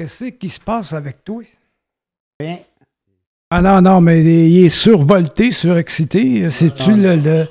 [0.00, 1.42] Qu'est-ce qui se passe avec toi?
[2.40, 2.56] Bien.
[3.50, 6.48] Ah non, non, mais il est survolté, surexcité.
[6.48, 7.46] C'est-tu le, le,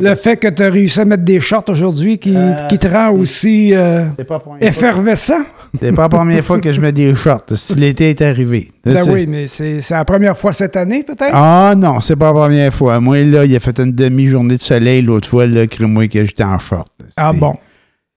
[0.00, 2.88] le fait que tu as réussi à mettre des shorts aujourd'hui qui, Euh, qui te
[2.88, 5.42] rend aussi euh, pas effervescent?
[5.78, 7.44] C'est pas la première fois que je mets des shorts.
[7.76, 8.72] L'été est arrivé.
[8.82, 11.34] Ben oui, mais c'est la première fois cette année, peut-être?
[11.34, 12.98] Ah non, c'est pas la première fois.
[12.98, 16.44] Moi, là, il a fait une demi-journée de soleil l'autre fois, là, crée-moi que j'étais
[16.44, 16.90] en short.
[17.18, 17.58] Ah bon?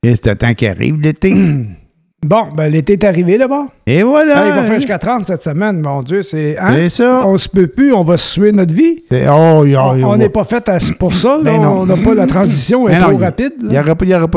[0.04, 1.36] Et c'était temps qu'il arrive, l'été.
[2.24, 3.66] Bon, ben l'été est arrivé d'abord.
[3.88, 4.34] Et voilà.
[4.38, 6.22] Ah, il va faire jusqu'à 30 cette semaine, mon Dieu.
[6.22, 6.56] C'est.
[6.60, 6.88] hein?
[6.88, 7.24] Ça.
[7.26, 9.02] On se peut plus, on va se suer notre vie.
[9.12, 11.38] Oh, y a- On n'est pas fait à- pour ça.
[11.38, 11.44] là.
[11.44, 13.54] Ben on n'a pas la transition est Ben non, trop rapide.
[13.64, 14.28] Il n'y aura, pas- aura.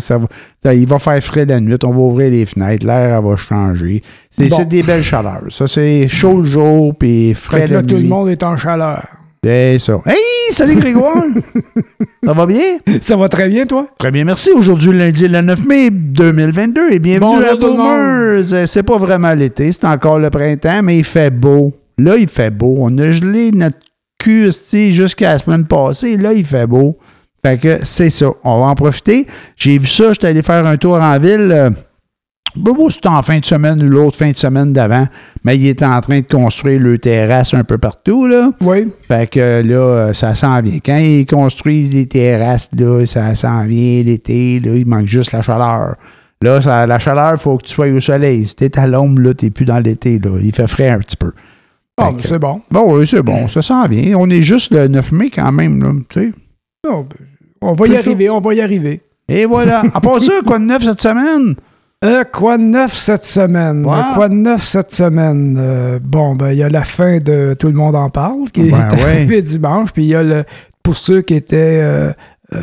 [0.00, 0.26] Ça va-
[0.62, 1.76] ça- il va faire frais la nuit.
[1.84, 2.86] On va ouvrir les fenêtres.
[2.86, 4.02] L'air va changer.
[4.30, 4.64] C'est Bon.
[4.64, 5.42] des belles chaleurs.
[5.50, 8.56] Ça, c'est chaud le jour puis frais Fait la là, tout le monde est en
[8.56, 9.02] chaleur.
[9.44, 10.00] C'est ça.
[10.06, 11.22] Hey, salut Grégoire!
[12.24, 12.78] ça va bien?
[13.02, 13.88] Ça va très bien, toi?
[13.98, 14.50] Très bien, merci.
[14.52, 17.54] Aujourd'hui, lundi le 9 mai 2022 et bienvenue Bonjour à.
[17.56, 18.54] Boomers.
[18.54, 21.74] Euh, C'est pas vraiment l'été, c'est encore le printemps, mais il fait beau.
[21.98, 22.76] Là, il fait beau.
[22.78, 23.76] On a gelé notre
[24.18, 24.50] cul
[24.92, 26.16] jusqu'à la semaine passée.
[26.16, 26.96] Là, il fait beau.
[27.44, 28.30] Fait que c'est ça.
[28.44, 29.26] On va en profiter.
[29.56, 31.74] J'ai vu ça, j'étais allé faire un tour en ville.
[32.56, 35.06] Moi, c'était en fin de semaine ou l'autre fin de semaine d'avant,
[35.44, 38.52] mais il était en train de construire le terrasse un peu partout, là.
[38.60, 38.92] Oui.
[39.08, 40.78] Fait que là, ça s'en vient.
[40.84, 45.42] Quand ils construisent des terrasses, là, ça s'en vient l'été, là, il manque juste la
[45.42, 45.96] chaleur.
[46.42, 48.46] Là, ça- la chaleur, il faut que tu sois au soleil.
[48.46, 50.38] Si t'es à l'ombre, là, t'es plus dans l'été, là.
[50.42, 51.32] Il fait frais un petit peu.
[51.96, 52.60] Ah, c'est bon.
[52.70, 54.16] Bon, oui, c'est bon, ça s'en vient.
[54.18, 56.32] On est juste le 9 mai quand même, là, tu sais.
[56.86, 57.26] Ah, ben,
[57.62, 58.00] on va y C'est ça.
[58.10, 59.00] arriver, on va y arriver.
[59.28, 59.84] Et voilà.
[59.94, 61.54] À part ça, quoi de neuf cette semaine?
[62.04, 63.82] Euh, quoi de neuf cette semaine?
[64.14, 65.56] Quoi de neuf cette semaine?
[65.58, 68.70] Euh, bon, ben, il y a la fin de Tout le monde en parle, qui
[68.70, 70.44] Ben est arrivée dimanche, puis il y a le,
[70.82, 72.12] pour ceux qui étaient, euh,
[72.54, 72.60] euh,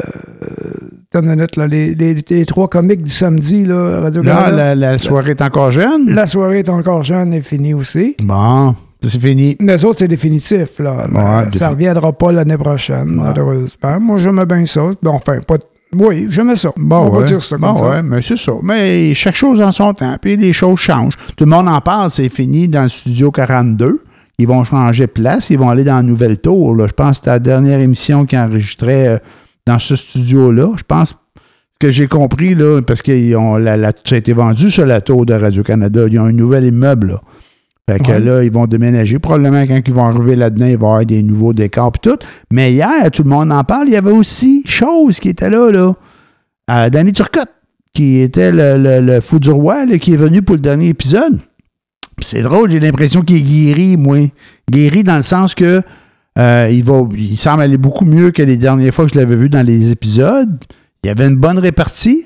[1.13, 4.97] une minute, là, les, les- les trois comiques du samedi, là, Radio Là, la, la
[4.97, 6.09] soirée est encore jeune?
[6.13, 8.15] La soirée est encore jeune et finie aussi.
[8.21, 9.57] Bon, c'est fini.
[9.59, 10.79] Mais les autres, c'est définitif.
[10.79, 11.05] Là.
[11.11, 13.25] Ouais, ça ne reviendra pas l'année prochaine, Ouais.
[13.27, 13.99] malheureusement.
[13.99, 14.81] Moi, j'aimais bien ça.
[15.01, 15.57] Bon, enfin, pas...
[15.97, 16.71] Oui, j'aimais ça.
[16.77, 17.19] Bon, On ouais.
[17.19, 17.89] va dire ça comme Bon, ça.
[17.89, 18.53] ouais, mais c'est ça.
[18.63, 20.15] Mais chaque chose en son temps.
[20.21, 21.15] Puis les choses changent.
[21.35, 22.09] Tout le monde en parle.
[22.11, 24.01] C'est fini dans le studio 42.
[24.37, 25.49] Ils vont changer de place.
[25.49, 26.73] Ils vont aller dans la nouvelle tour.
[26.75, 26.87] là.
[26.87, 29.17] Je pense que c'était la dernière émission qu'ils enregistraient euh,
[29.67, 30.69] dans ce studio-là.
[30.77, 31.13] Je pense
[31.79, 33.11] que j'ai compris, là, parce que
[34.05, 36.01] ça a été vendu sur la tour de Radio-Canada.
[36.09, 37.07] Ils ont un nouvel immeuble.
[37.07, 37.21] Là.
[37.89, 38.19] Fait que Ouais.
[38.19, 39.19] là, ils vont déménager.
[39.19, 42.17] Probablement, quand ils vont arriver là-dedans, il va y avoir des nouveaux décors et tout.
[42.51, 43.87] Mais hier, tout le monde en parle.
[43.87, 45.93] Il y avait aussi chose qui était là, là.
[46.69, 47.49] Euh, Danny Turcotte,
[47.93, 50.87] qui était le, le- le fou du roi, là, qui est venu pour le dernier
[50.89, 51.39] épisode.
[52.19, 54.19] C'est drôle, j'ai l'impression qu'il est guéri, moi.
[54.69, 55.81] Guéri dans le sens que
[56.37, 59.35] euh, il, va, il semble aller beaucoup mieux que les dernières fois que je l'avais
[59.35, 60.55] vu dans les épisodes.
[61.03, 62.25] Il y avait une bonne répartie.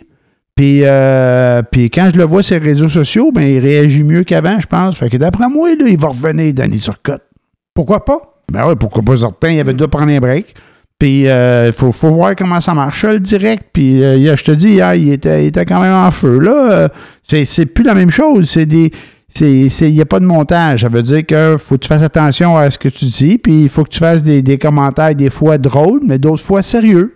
[0.55, 4.23] Puis, euh, puis quand je le vois sur les réseaux sociaux, ben, il réagit mieux
[4.23, 4.95] qu'avant, je pense.
[4.97, 7.23] Fait que d'après moi, là, il va revenir, Danny Turcotte.
[7.73, 8.19] Pourquoi pas?
[8.51, 9.49] Ben oui, pourquoi pas certain?
[9.49, 10.53] Il y avait deux prendre un break.
[10.97, 13.65] Puis il faut, faut voir comment ça marche, le direct.
[13.73, 16.39] Puis euh, je te dis, hier, il était, il était quand même en feu.
[16.39, 16.87] Là, euh,
[17.21, 18.49] c'est, plus la même chose.
[18.49, 18.91] C'est des.
[19.27, 20.83] c'est- c'est- Il n'y a pas de montage.
[20.83, 23.37] Ça veut dire que faut que tu fasses attention à ce que tu dis.
[23.37, 26.61] Puis il faut que tu fasses des, des commentaires des fois drôles, mais d'autres fois
[26.61, 27.13] sérieux.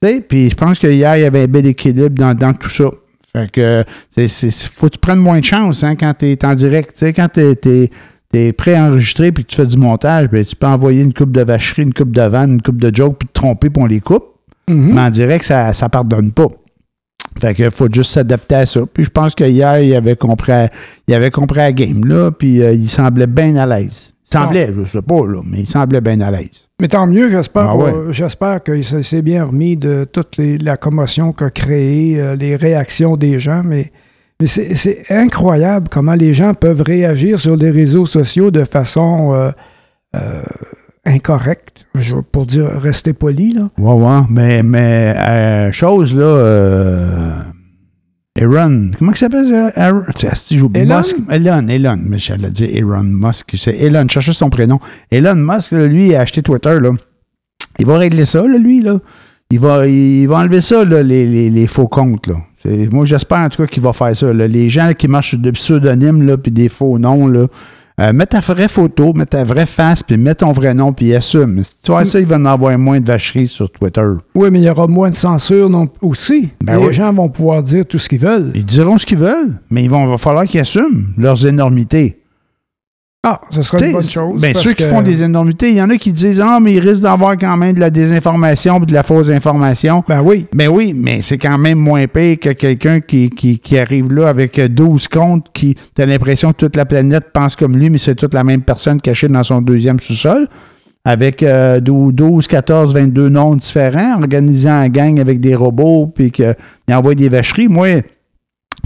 [0.00, 2.90] Puis je pense que hier, il y avait un bel équilibre dans, dans tout ça.
[3.32, 4.28] Fait que c'est,
[4.74, 6.92] faut que tu prennes moins de chance hein, quand tu es en direct.
[6.92, 7.90] Tu sais, quand tu
[8.32, 11.42] es, pré-enregistré puis que tu fais du montage, ben, tu peux envoyer une coupe de
[11.42, 14.00] vacherie, une coupe de vanne, une coupe de joke puis te tromper puis on les
[14.00, 14.24] coupe.
[14.68, 14.94] Mhm.
[14.94, 16.48] Mais en direct, ça ne pardonne pas.
[17.38, 18.80] Fait que faut juste s'adapter à ça.
[18.92, 20.52] Puis je pense que hier, il avait compris,
[21.06, 24.14] il avait compris la game, là, puis euh, il semblait bien à l'aise.
[24.28, 26.66] Il semblait, je sais pas, là, mais il semblait bien à l'aise.
[26.80, 27.92] Mais tant mieux, j'espère, Ah qu'on- ouais.
[28.12, 32.56] j'espère qu'il s'est s'est bien remis de toute les- la commotion qu'a créée, euh, les
[32.56, 33.92] réactions des gens, mais,
[34.40, 39.50] mais c'est incroyable comment les gens peuvent réagir sur les réseaux sociaux de façon euh,
[40.16, 40.42] euh,
[41.04, 41.86] incorrecte,
[42.32, 43.52] pour dire rester poli.
[43.52, 43.70] Là.
[43.78, 44.20] Ouais, ouais.
[44.28, 47.44] Mais, mais chose, là,
[48.38, 49.46] Aaron, comment il s'appelle?
[49.48, 49.68] ça?
[49.76, 50.02] Aaron.
[50.74, 50.98] Elon?
[50.98, 51.16] Musk.
[51.30, 53.50] Elon, Elon, mais j'allais dire Elon Musk.
[53.56, 54.78] C'est Elon, je cherchais son prénom.
[55.10, 56.90] Elon Musk, lui, a acheté Twitter, là.
[57.78, 58.98] Il va régler ça, là, lui, là.
[59.50, 62.36] Il va, il va enlever ça, là, les, les- les faux comptes, là.
[62.90, 64.32] Moi, j'espère en tout cas qu'il va faire ça.
[64.32, 64.48] là.
[64.48, 67.46] Les gens qui marchent des pseudonymes, là, puis des faux noms, là.
[67.98, 71.14] Euh, mets ta vraie photo, mets ta vraie face, puis mets ton vrai nom, puis
[71.14, 71.62] assume.
[71.64, 74.06] Si tu vois ça, il va en avoir moins de vacheries sur Twitter.
[74.34, 76.50] Oui, mais il y aura moins de censure non, aussi.
[76.62, 76.92] Ben les oui.
[76.92, 78.50] gens vont pouvoir dire tout ce qu'ils veulent.
[78.54, 82.20] Ils diront ce qu'ils veulent, mais il va falloir qu'ils assument leurs énormités.
[83.28, 84.40] Ah, ce serait T'sais, une bonne chose.
[84.40, 86.74] Ben, parce ceux qui font des énormités, il y en a qui disent Ah, mais
[86.74, 90.04] ils risquent d'avoir quand même de la désinformation et de la fausse information.
[90.06, 90.46] Ben oui.
[90.54, 94.28] Ben oui, mais c'est quand même moins pire que quelqu'un qui, qui, qui arrive là
[94.28, 98.14] avec 12 comptes, qui t'as l'impression que toute la planète pense comme lui, mais c'est
[98.14, 100.46] toute la même personne cachée dans son deuxième sous-sol,
[101.04, 106.54] avec euh, 12, 14, 22 noms différents, organisant en gang avec des robots, puis qu'il
[106.92, 107.66] envoie des vacheries.
[107.66, 108.02] Moi,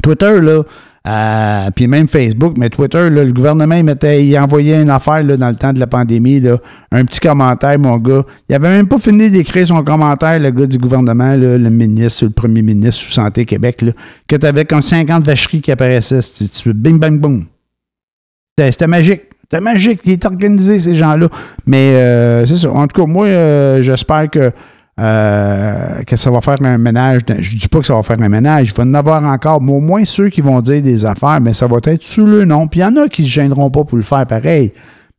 [0.02, 0.62] Twitter, là,
[1.06, 5.22] euh, puis même Facebook, mais Twitter, là, le gouvernement, il, mettait, il envoyait une affaire
[5.22, 6.58] là, dans le temps de la pandémie, là,
[6.92, 8.22] un petit commentaire, mon gars.
[8.48, 12.30] Il avait même pas fini d'écrire son commentaire, le gars du gouvernement, le ministre, le
[12.30, 13.92] premier ministre sous Santé Québec, là,
[14.28, 16.20] que tu avais comme 50 vacheries qui apparaissaient.
[16.22, 17.44] C'était- Bing, bang.
[18.58, 19.22] C'était c'était magique.
[19.42, 20.00] C'était magique.
[20.04, 21.28] Il est organisé, ces gens-là.
[21.66, 22.70] Mais euh, c'est ça.
[22.70, 24.52] En tout cas, moi, euh, j'espère que
[25.00, 27.22] euh, que ça va faire un ménage.
[27.26, 29.72] Je dis pas que ça va faire un ménage, il va en avoir encore, mais
[29.72, 32.66] au moins ceux qui vont dire des affaires, mais ça va être sous le nom.
[32.66, 34.72] Puis il y en a qui se gêneront pas pour le faire pareil.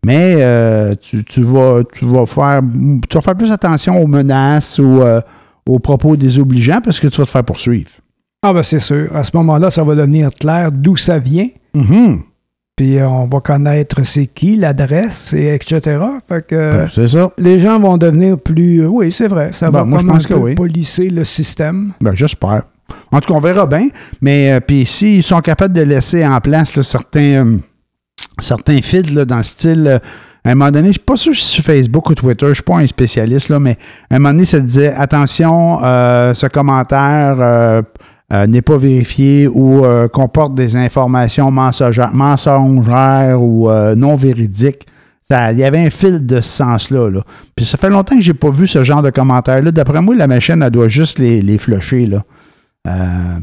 [0.05, 2.61] Mais euh, tu, tu vas, tu, vas faire,
[3.09, 5.21] tu vas faire plus attention aux menaces ou euh,
[5.67, 7.91] aux propos désobligeants parce que tu vas te faire poursuivre.
[8.43, 9.15] Ah, ben c'est sûr.
[9.15, 11.49] À ce moment-là, ça va devenir clair d'où ça vient.
[11.75, 12.21] Mhm.
[12.75, 15.81] Puis on va connaître c'est qui, l'adresse, et etc.
[16.27, 17.31] Fait que Ben, c'est ça.
[17.37, 18.85] les gens vont devenir plus.
[18.87, 19.51] oui, c'est vrai.
[19.53, 20.55] Ça Ben, va moi, je pense que oui.
[20.55, 21.91] polisser le système.
[22.01, 22.63] Ben, j'espère.
[23.11, 23.89] En tout cas, on verra bien.
[24.21, 27.57] Mais euh, puis s'ils sont capables de laisser en place là, certains, euh,
[28.39, 29.85] certains feeds là, dans le style.
[29.87, 29.99] euh,
[30.43, 32.45] à un moment donné, je ne suis pas sûr si c'est sur Facebook ou Twitter,
[32.47, 33.77] je ne suis pas un spécialiste, là, mais
[34.09, 35.77] à un moment donné, ça disait attention,
[36.33, 37.83] ce commentaire
[38.31, 44.15] euh, euh, n'est pas vérifié ou euh, comporte des informations mensongères, mensongères ou euh, non
[44.15, 44.87] véridiques.
[45.29, 47.09] Ça- Il y avait un fil de ce sens-là.
[47.09, 47.21] Là.
[47.55, 49.71] Puis ça fait longtemps que j'ai pas vu ce genre de commentaires-là.
[49.71, 52.23] D'après moi, la machine, elle doit juste les, les flusher, là.
[52.87, 52.91] Euh,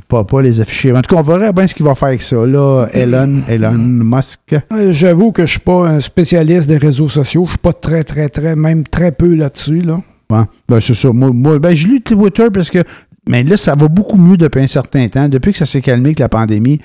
[0.08, 0.92] pas, pas les afficher.
[0.92, 2.44] En tout cas, on verra bien ce qu'il va faire avec ça.
[2.44, 4.40] Là, Elon, Elon Musk.
[4.72, 7.44] Euh, J'avoue que je suis pas un spécialiste des réseaux sociaux.
[7.44, 9.80] Je suis pas très, très, très, même très peu là-dessus.
[9.82, 10.00] Là.
[10.30, 10.42] Ouais.
[10.68, 11.10] Ben, c'est ça.
[11.12, 12.80] Moi, moi, ben, je lis Twitter parce que.
[13.28, 15.28] Mais là, ça va beaucoup mieux depuis un certain temps.
[15.28, 16.80] Depuis que ça s'est calmé avec la pandémie,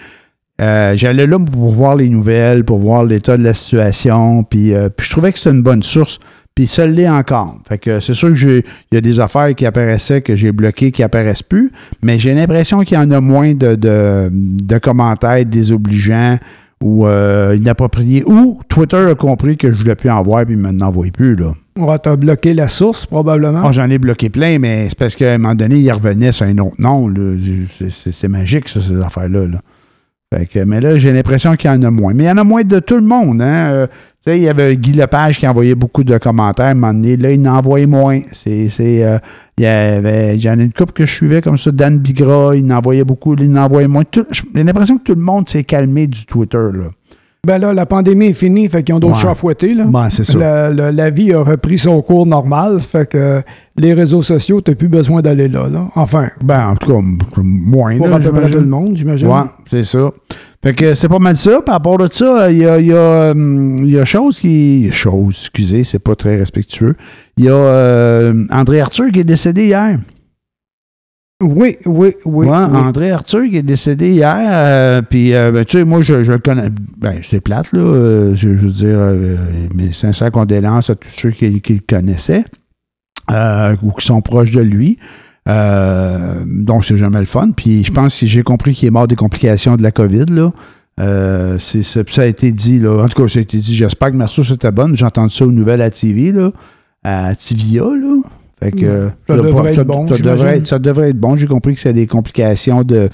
[0.62, 4.44] euh, j'allais là pour voir les nouvelles, pour voir l'état de la situation.
[4.44, 6.20] Puis, euh, puis je trouvais que c'était une bonne source.
[6.54, 7.58] Puis ça l'est encore.
[7.68, 10.52] Fait que c'est sûr que j'ai il y a des affaires qui apparaissaient que j'ai
[10.52, 11.72] bloquées qui apparaissent plus,
[12.04, 16.38] mais j'ai l'impression qu'il y en a moins de, de commentaires désobligeants
[16.84, 18.24] ou euh, inappropriés.
[18.26, 21.36] Ou Twitter a compris que je voulais plus en voir puis il m'en envoie plus.
[21.36, 21.54] Là.
[21.78, 23.62] On va te bloquer la source, probablement.
[23.64, 26.46] Ah, j'en ai bloqué plein, mais c'est parce qu'à un moment donné, il revenait sur
[26.46, 27.12] un autre nom.
[27.90, 29.48] C'est- magique, ça, ces affaires-là.
[29.48, 29.62] là.
[30.34, 32.14] Fait que, mais là, j'ai l'impression qu'il y en a moins.
[32.14, 33.42] Mais il y en a moins de tout le monde.
[33.42, 33.72] Hein?
[33.72, 33.88] Euh,
[34.26, 36.68] tu sais, il y avait Guy Lepage qui envoyait beaucoup de commentaires.
[36.68, 38.22] À un moment donné, là, il en envoyait moins.
[38.32, 39.18] C'est, c'est, euh,
[39.58, 41.72] il y avait, j'en ai une couple que je suivais comme ça.
[41.72, 44.04] Dan Bigra, il en envoyait beaucoup, il en envoyait moins.
[44.14, 46.58] J'ai l'impression que tout le monde s'est calmé du Twitter.
[46.74, 46.86] Là.
[47.46, 49.22] Ben là, la pandémie est finie, fait qu'ils ont d'autres Ouais.
[49.22, 49.74] chats à fouetter.
[49.74, 49.86] Là.
[50.10, 50.38] C'est ça.
[50.38, 53.42] La, la- la vie a repris son cours normal, fait que
[53.76, 55.90] les réseaux sociaux, tu plus besoin d'aller là, là.
[55.96, 57.00] Enfin, Ben, en tout cas,
[57.44, 57.98] moins.
[57.98, 58.56] pour là, à peu près j'imagine.
[58.58, 59.28] tout le monde, j'imagine.
[59.28, 60.10] Ouais, c'est ça.
[60.64, 61.62] Fait que c'est pas mal ça.
[61.62, 64.40] Par rapport à ça, il y a, il y, a, hum, il y a chose
[64.40, 64.90] qui.
[64.92, 66.96] Chose, excusez, c'est pas très respectueux.
[67.38, 70.00] Il y a euh, André Arthur qui est décédé hier.
[71.44, 72.48] Oui, oui, oui.
[72.48, 72.78] Ouais, oui.
[72.78, 74.38] André Arthur qui est décédé hier.
[74.40, 76.70] euh, puis, euh, ben, tu sais, moi, je, je le connais.
[76.98, 77.80] Ben, c'est plate, là.
[77.82, 79.00] euh, je, je veux dire,
[79.76, 82.46] mes sincères condoléances à tous ceux qui, qui le connaissaient
[83.82, 84.98] ou qui sont proches de lui.
[85.50, 87.52] Euh, donc, c'est jamais le fun.
[87.52, 90.52] Puis, je pense que j'ai compris qu'il est mort des complications de la COVID, là.
[91.00, 93.04] Euh, ça a été dit, là.
[93.04, 93.76] En tout cas, ça a été dit.
[93.76, 94.96] J'espère que ma source était bonne.
[94.96, 96.52] J'ai entendu ça aux nouvelles à TV, là.
[97.04, 98.22] À TVIA, là.
[98.62, 99.10] Fait que.
[99.28, 101.36] Ça devrait être bon, ça devrait être bon.
[101.36, 103.10] J'ai compris que c'est des complications de,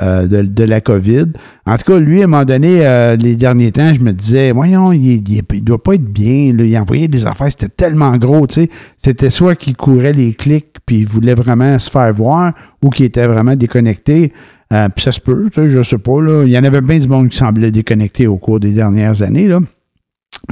[0.00, 1.26] euh, de, la COVID.
[1.66, 4.50] En tout cas, lui, à un moment donné, euh, les derniers temps, je me disais,
[4.52, 6.52] voyons, il, il, il doit pas être bien.
[6.52, 6.64] là.
[6.64, 8.70] Il envoyait des affaires, c'était tellement gros, tu sais.
[8.96, 13.06] C'était soit qu'il courait les clics, puis il voulait vraiment se faire voir, ou qu'il
[13.06, 14.32] était vraiment déconnecté.
[14.72, 16.20] Euh, puis ça se peut, tu sais, je sais pas.
[16.20, 16.44] Là.
[16.44, 19.46] Il y en avait bien du monde qui semblait déconnecté au cours des dernières années.
[19.46, 19.60] Là.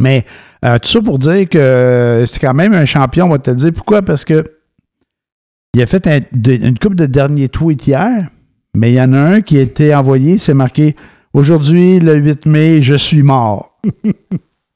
[0.00, 0.24] Mais
[0.64, 3.72] euh, tout ça pour dire que c'est quand même un champion, on va te dire.
[3.72, 4.02] Pourquoi?
[4.02, 4.52] Parce que
[5.74, 8.28] il a fait une couple de derniers tweets hier,
[8.74, 10.96] mais il y en a un qui a été envoyé, c'est marqué
[11.34, 13.78] Aujourd'hui, le 8 mai, je suis mort.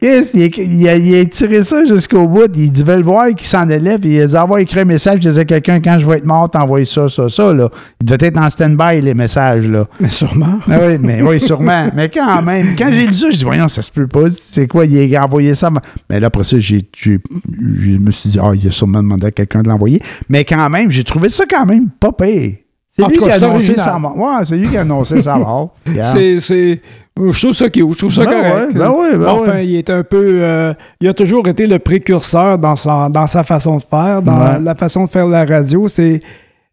[0.03, 2.55] Il, a, il a tiré ça jusqu'au bout.
[2.55, 5.23] Il devait le voir qu'il s'en allait, puis il a dit envoie écrire un message,
[5.23, 7.55] je disais quelqu'un quand je vais être mort, t'envoies ça, ça, ça.
[7.55, 7.71] Là.
[8.03, 9.67] Il devait être en stand-by, les messages.
[9.71, 9.89] là.
[9.99, 10.59] Mais sûrement.
[10.71, 11.89] Ah oui, mais oui, sûrement.
[11.97, 14.27] Mais quand même, quand j'ai lu ça, je dis, voyons, ça se peut pas.
[14.39, 15.71] C'est quoi, il a envoyé ça?
[16.11, 19.63] Mais là, après ça, je me suis dit, ah, il a sûrement demandé à quelqu'un
[19.63, 20.03] de l'envoyer.
[20.29, 22.53] Mais quand même, j'ai trouvé ça quand même pas pire.
[22.99, 24.17] C'est lui qui a annoncé sa mort.
[24.45, 25.75] C'est lui qui a annoncé sa mort.
[25.87, 26.07] Regarde.
[26.41, 26.81] C'est,
[27.19, 28.75] Je trouve ça cute, je trouve ça Ben correct.
[28.75, 30.39] ouais, ben ben enfin, il est un peu.
[30.43, 34.39] euh, il a toujours été le précurseur dans sa, dans sa façon de faire, dans
[34.39, 34.59] Ouais.
[34.63, 35.89] la façon de faire la radio.
[35.89, 36.21] C'est.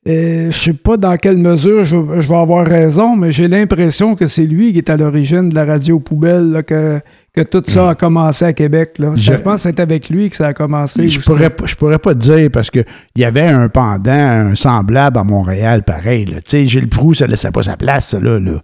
[0.08, 4.16] euh, je sais pas dans quelle mesure je, je vais avoir raison, mais j'ai l'impression
[4.16, 7.00] que c'est lui qui est à l'origine de la radio poubelle, là, que,
[7.36, 8.94] que tout ça a commencé à Québec.
[9.00, 9.12] Là.
[9.16, 11.08] Je, Je- pense que c'est avec lui que ça a commencé.
[11.10, 12.86] Je pourrais, pas- je pourrais pas te dire parce qu'il
[13.16, 16.26] y avait un pendant, un semblable à Montréal, pareil.
[16.26, 18.40] Tu sais, Gilles Proux, ça laissait pas sa place, ça, là.
[18.40, 18.62] là.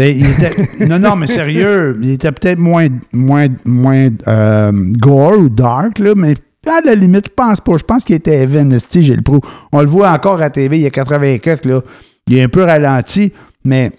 [0.00, 0.54] Et il était-
[0.86, 6.12] non, non, mais sérieux, il était peut-être moins, moins, moins euh, gore ou dark, là,
[6.16, 6.34] mais
[6.68, 7.78] à la limite, je pense pas.
[7.78, 9.40] Je pense qu'il était even, esti, Gilles Proux.
[9.72, 11.80] On le voit encore à TV, il y a 80 quelques, là.
[12.28, 13.32] Il est un peu ralenti,
[13.64, 13.90] mais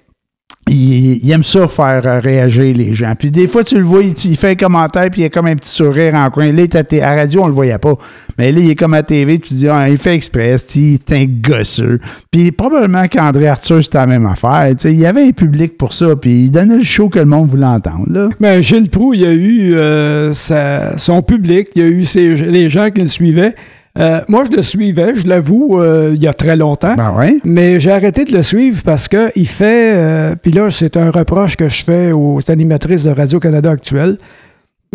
[0.69, 3.13] il, aime ça faire euh, réagir les gens.
[3.17, 5.55] Puis des fois, tu le vois, il, fait un commentaire, puis il a comme un
[5.55, 6.51] petit sourire en coin.
[6.51, 7.93] Là, à, à radio, on le voyait pas.
[8.37, 10.93] Mais là, il est comme à TV, puis tu dis, ah, il fait exprès, il
[10.95, 11.99] est un gosseux.
[12.31, 14.69] Puis probablement qu'André Arthur, c'était la même affaire.
[14.85, 17.49] Il y avait un public pour ça, puis il donnait le show que le monde
[17.49, 18.05] voulait entendre.
[18.09, 18.29] Là.
[18.39, 22.05] Ben, Gilles Proux, il a eu euh, son public, il a eu
[22.45, 23.55] les gens qui le suivaient.
[23.97, 26.93] Euh, moi, je le suivais, je l'avoue, euh, il y a très longtemps.
[26.95, 27.37] Ben ouais.
[27.43, 29.93] Mais j'ai arrêté de le suivre parce que il fait.
[29.95, 34.17] euh, Puis là, c'est un reproche que je fais aux animatrices de Radio-Canada actuelle.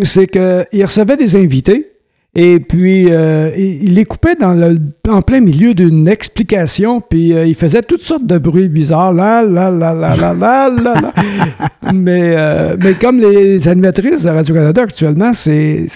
[0.02, 1.90] C'est qu'il recevait des invités
[2.36, 4.76] et puis euh, il, les coupait dans le,
[5.08, 7.00] en plein milieu d'une explication.
[7.00, 9.12] Puis il faisait toutes sortes de bruits bizarres.
[9.12, 11.12] Là, là, là, là, là, là, là, là.
[11.92, 12.36] mais,
[12.82, 15.86] mais comme les animatrices de Radio-Canada actuellement, c'est.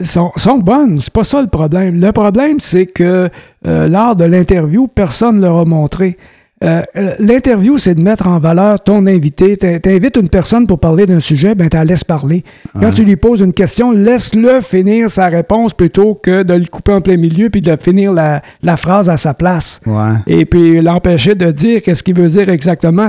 [0.00, 2.00] Sont, sont bonnes, c'est pas ça le problème.
[2.00, 3.28] Le problème, c'est que
[3.66, 6.16] euh, lors de l'interview, personne ne leur a montré.
[6.64, 9.56] Euh, euh, L'interview, c'est de mettre en valeur ton invité.
[9.56, 12.44] T'in- T'invites une personne pour parler d'un sujet, ben t'en laisses parler.
[12.78, 16.92] Quand tu lui poses une question, laisse-le finir sa réponse plutôt que de le couper
[16.92, 20.14] en plein milieu puis de finir la, la phrase à sa place Ouais.
[20.28, 23.08] et puis l'empêcher de dire qu'est-ce qu'il veut dire exactement.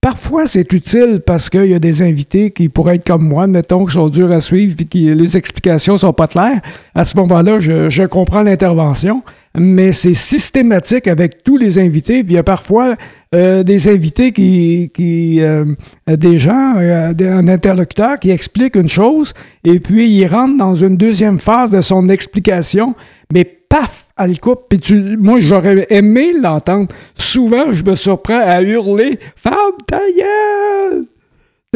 [0.00, 3.84] Parfois, c'est utile parce qu'il y a des invités qui pourraient être comme moi, mettons,
[3.84, 6.60] qui sont durs à suivre et qui les explications sont pas claires.
[6.94, 9.24] À ce moment-là, je, je comprends l'intervention,
[9.56, 12.22] mais c'est systématique avec tous les invités.
[12.22, 12.94] Puis il y a parfois
[13.34, 15.64] euh, des invités qui, qui euh,
[16.06, 20.96] des gens, euh, un interlocuteur qui explique une chose et puis il rentre dans une
[20.96, 22.94] deuxième phase de son explication,
[23.32, 24.62] mais paf, elle coupe.
[24.68, 26.88] Puis tu, moi, j'aurais aimé l'entendre.
[27.14, 29.54] Souvent, je me surprends à hurler Femme
[29.86, 31.04] ta gueule!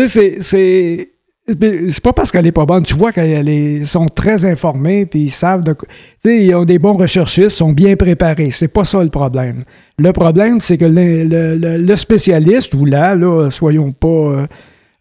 [0.06, 1.08] C'est- c'est.
[2.02, 2.84] pas parce qu'elle est pas bonne.
[2.84, 5.74] Tu vois qu'ils sont très informés, puis ils savent de
[6.24, 8.50] ils ont des bons recherchistes, sont bien préparés.
[8.52, 9.58] C'est pas ça le problème.
[9.98, 14.06] Le problème, c'est que le spécialiste, ou là, là, soyons pas.
[14.08, 14.46] euh,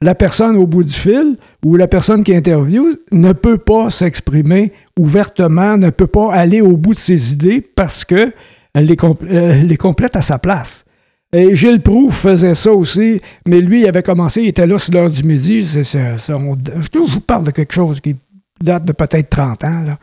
[0.03, 4.73] la personne au bout du fil ou la personne qui interviewe ne peut pas s'exprimer
[5.01, 8.31] ouvertement, ne peut pas aller au bout de ses idées parce que
[8.73, 8.89] elle
[9.29, 10.85] euh, les complète à sa place.
[11.33, 14.93] Et Gilles Proux faisait ça aussi, mais lui, il avait commencé, il était là sur
[14.93, 15.61] l'heure du midi.
[15.61, 18.15] Je vous parle de quelque chose qui
[18.61, 19.81] date de peut-être 30 ans.
[19.87, 19.97] Là.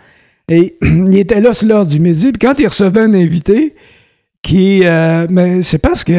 [0.49, 3.75] Et il était là sur l'heure du midi, puis quand il recevait un invité,
[4.43, 4.83] qui.
[4.85, 6.13] euh, mais c'est parce que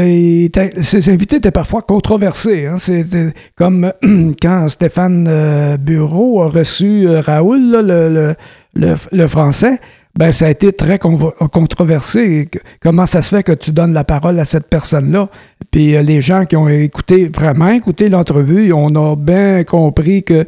[0.81, 2.65] ces invités étaient parfois controversés.
[2.67, 2.77] hein.
[2.77, 3.91] C'était comme
[4.41, 8.35] quand Stéphane euh, Bureau a reçu euh, Raoul, là, le-
[8.75, 9.79] le- le français.
[10.17, 12.49] Ben, ça a été très controversé.
[12.81, 15.29] Comment ça se fait que tu donnes la parole à cette personne-là?
[15.71, 20.45] Puis euh, les gens qui ont écouté, vraiment écouté l'entrevue, on a bien compris que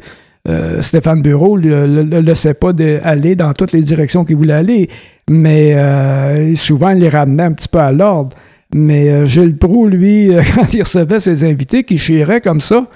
[0.48, 2.72] euh, Stéphane Bureau ne laissait pas
[3.04, 4.90] aller dans toutes les directions qu'il voulait aller,
[5.30, 8.36] mais euh, souvent il les ramenait un petit peu à l'ordre.
[8.74, 12.86] Mais Gilles Proux, lui, quand il recevait ses invités qui chiraient comme ça,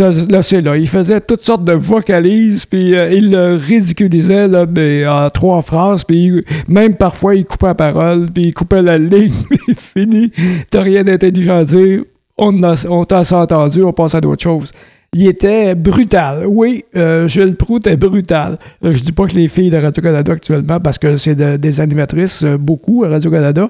[0.00, 0.76] là, c'est là.
[0.76, 4.64] Il faisait toutes sortes de vocalises, puis euh, il le ridiculisait là,
[5.08, 9.32] en trois phrases, puis même parfois il coupait la parole, puis il coupait la ligne,
[9.50, 10.30] puis fini.
[10.70, 12.02] T'as rien d'intelligent à dire.
[12.38, 12.52] On,
[12.88, 14.72] on t'a entendu, on passe à d'autres choses.
[15.14, 16.44] Il était brutal.
[16.46, 18.58] Oui, euh, Gilles Proux était brutal.
[18.82, 21.80] Euh, je dis pas que les filles de Radio-Canada actuellement, parce que c'est de- des
[21.82, 23.68] animatrices, euh, beaucoup à Radio-Canada.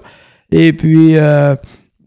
[0.52, 1.16] Et puis,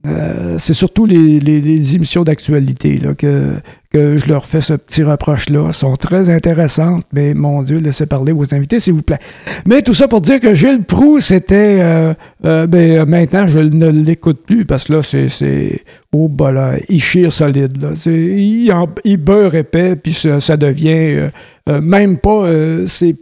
[0.08, 3.58] euh, c'est surtout les, émissions d'actualité que,
[3.94, 5.68] je leur fais ce petit reproche-là.
[5.68, 9.20] Elles sont très intéressantes, mais mon Dieu, laissez parler vos invités, s'il vous plaît.
[9.66, 11.80] Mais tout ça pour dire que Gilles Proux, c'était.
[11.80, 15.80] euh, euh, ben, maintenant, je ne l'écoute plus parce que là, c'est.
[16.12, 17.82] oh, bah là, il chire solide.
[17.82, 17.92] Là.
[18.06, 21.30] Il, en- il beurre épais, puis ça, devient.
[21.68, 22.50] même pas.
[22.86, 23.16] c'est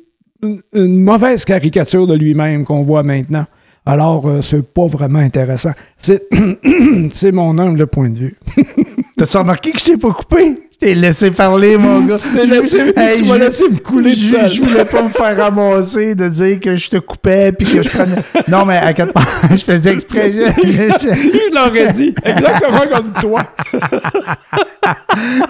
[0.74, 3.46] une mauvaise caricature de lui-même qu'on voit maintenant.
[3.86, 5.72] Alors, euh, c'est pas vraiment intéressant.
[5.98, 6.24] C'est,
[7.12, 8.36] c'est mon humble point de vue.
[9.18, 10.58] T'as-tu remarqué que je t'ai pas coupé?
[10.72, 12.18] Je t'ai laissé parler, mon gars.
[12.18, 15.10] Tu t'es laissé, Hey, tu m'as laissé me couler de je, je voulais pas me
[15.10, 18.16] faire ramasser de dire que je te coupais puis que je prenais.
[18.48, 20.32] Non, mais à part, je faisais exprès.
[20.32, 22.16] Je, je- Je l'aurais dit.
[22.26, 23.44] Exactement comme toi.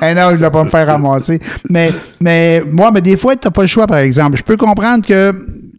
[0.01, 1.39] Eh non, je vais pas me faire ramasser.
[1.69, 4.37] Mais, mais moi, mais des fois, tu n'as pas le choix, par exemple.
[4.37, 5.33] Je peux comprendre que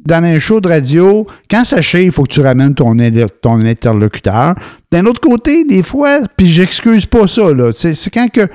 [0.05, 3.27] dans un show de radio, quand ça chie, il faut que tu ramènes ton, inter-
[3.41, 4.55] ton interlocuteur.
[4.91, 7.71] D'un autre côté, des fois, puis j'excuse pas ça, là.
[7.75, 8.49] C'est quand que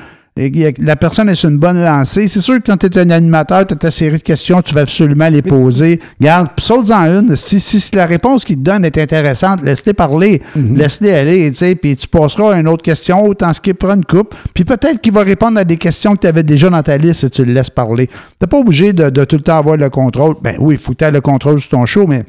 [0.79, 2.27] la personne est sur une bonne lancée.
[2.27, 4.73] C'est sûr que quand tu es un animateur, tu as ta série de questions, tu
[4.73, 5.99] vas absolument les poser.
[6.21, 7.35] Garde, saute-en une.
[7.35, 10.41] Si, si, si la réponse qu'il te donne est intéressante, laisse-les parler.
[10.55, 14.05] Laisse-les aller, tu sais, puis tu passeras à une autre question, ou t'en skipperas une
[14.05, 14.35] coupe.
[14.53, 17.21] Puis peut-être qu'il va répondre à des questions que tu avais déjà dans ta liste
[17.21, 18.07] si tu le laisses parler.
[18.39, 20.35] Tu pas obligé de, de tout le temps avoir le contrôle.
[20.41, 22.23] Ben oui, il faut que tu aies le contrôle sur ton show, mais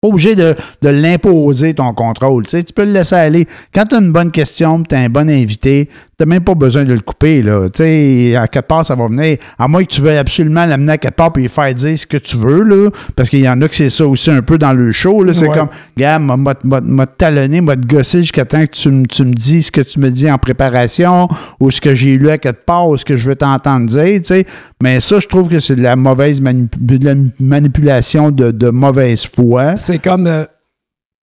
[0.00, 2.44] pas obligé de, de l'imposer, ton contrôle.
[2.44, 3.46] Tu, sais, tu peux le laisser aller.
[3.74, 6.84] Quand tu as une bonne question, tu as un bon invité, tu même pas besoin
[6.84, 7.42] de le couper.
[7.42, 7.68] Là.
[7.68, 9.36] Tu sais, à quelque part, ça va venir.
[9.58, 12.06] À moins que tu veuilles absolument l'amener à quelque part et lui faire dire ce
[12.06, 12.62] que tu veux.
[12.64, 15.22] Là, parce qu'il y en a que c'est ça aussi un peu dans le show.
[15.22, 15.34] là.
[15.34, 15.54] C'est Ouais.
[15.58, 19.70] comme, gars, m'a- talonné, m'a gossé jusqu'à temps que tu, me- tu me dis ce
[19.70, 21.28] que tu me dis en préparation
[21.60, 24.20] ou ce que j'ai lu à quelque part ou ce que je veux t'entendre dire.
[24.20, 24.46] tu sais.
[24.82, 28.70] Mais ça, je trouve que c'est de la mauvaise manip- de la manipulation de, de
[28.70, 29.76] mauvaise foi.
[29.76, 30.26] C'est comme.
[30.26, 30.46] euh,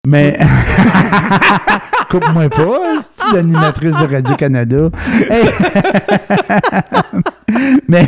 [0.05, 0.37] Mais.
[2.13, 4.91] Coupe-moi pas, c'est l'animatrice de Radio-Canada.
[7.87, 8.05] mais,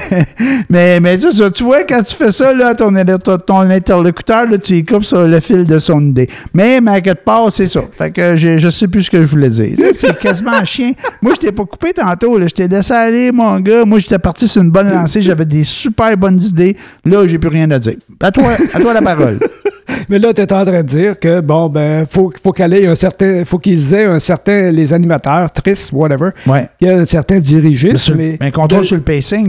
[0.69, 2.91] mais, mais tu, vois, quand tu fais ça, là, ton,
[3.37, 6.29] ton, interlocuteur, là, tu y coupes sur le fil de son idée.
[6.53, 7.81] Mais, mais à quelque part, c'est ça.
[7.91, 9.77] Fait que je, je sais plus ce que je voulais dire.
[9.93, 10.91] C'est quasiment un chien.
[11.21, 12.37] Moi, je t'ai pas coupé tantôt.
[12.37, 12.47] Là.
[12.47, 13.85] Je t'ai laissé aller, mon gars.
[13.85, 15.21] Moi, j'étais parti sur une bonne lancée.
[15.21, 16.75] J'avais des super bonnes idées.
[17.03, 17.95] Là, j'ai plus rien à dire.
[18.21, 19.39] À toi, à toi la parole.
[20.09, 22.87] Mais là, tu es en train de dire que, bon, ben, faut, faut qu'elle ait
[22.87, 23.43] un certain.
[23.45, 24.71] faut qu'ils aient un certain.
[24.71, 26.69] les animateurs, tristes, whatever, Ouais.
[26.79, 28.15] qu'il y ait un certain dirigisme.
[28.17, 29.01] Mais, un contrôle de- sur le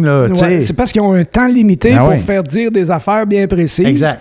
[0.04, 2.18] là, Ouais, c'est parce qu'ils ont un temps limité Ah pour ouais.
[2.18, 3.86] faire dire des affaires bien précises.
[3.86, 4.20] Exact.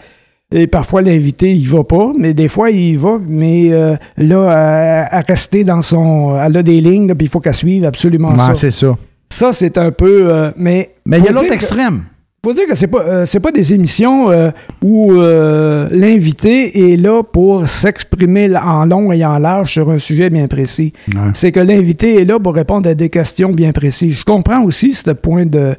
[0.51, 3.17] Et parfois, l'invité, il va pas, mais des fois, il y va.
[3.27, 6.39] Mais euh, là, à, à rester dans son.
[6.39, 8.53] Elle a des lignes, puis il faut qu'elle suive absolument ça.
[8.53, 8.95] c'est ça.
[9.29, 10.31] Ça, c'est un peu.
[10.31, 12.03] euh, mais Mais il y a l'autre extrême.
[12.45, 14.51] Faut dire que c'est pas euh, c'est pas des émissions euh,
[14.83, 20.29] où euh, l'invité est là pour s'exprimer en long et en large sur un sujet
[20.29, 20.93] bien précis.
[21.13, 21.31] Ouais.
[21.33, 24.19] C'est que l'invité est là pour répondre à des questions bien précises.
[24.19, 25.75] Je comprends aussi ce point de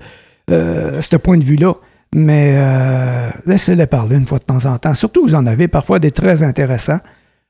[0.48, 1.74] ce point de vue-là.
[2.14, 4.94] Mais euh, laissez-les parler une fois de temps en temps.
[4.94, 7.00] Surtout, vous en avez parfois des très intéressants.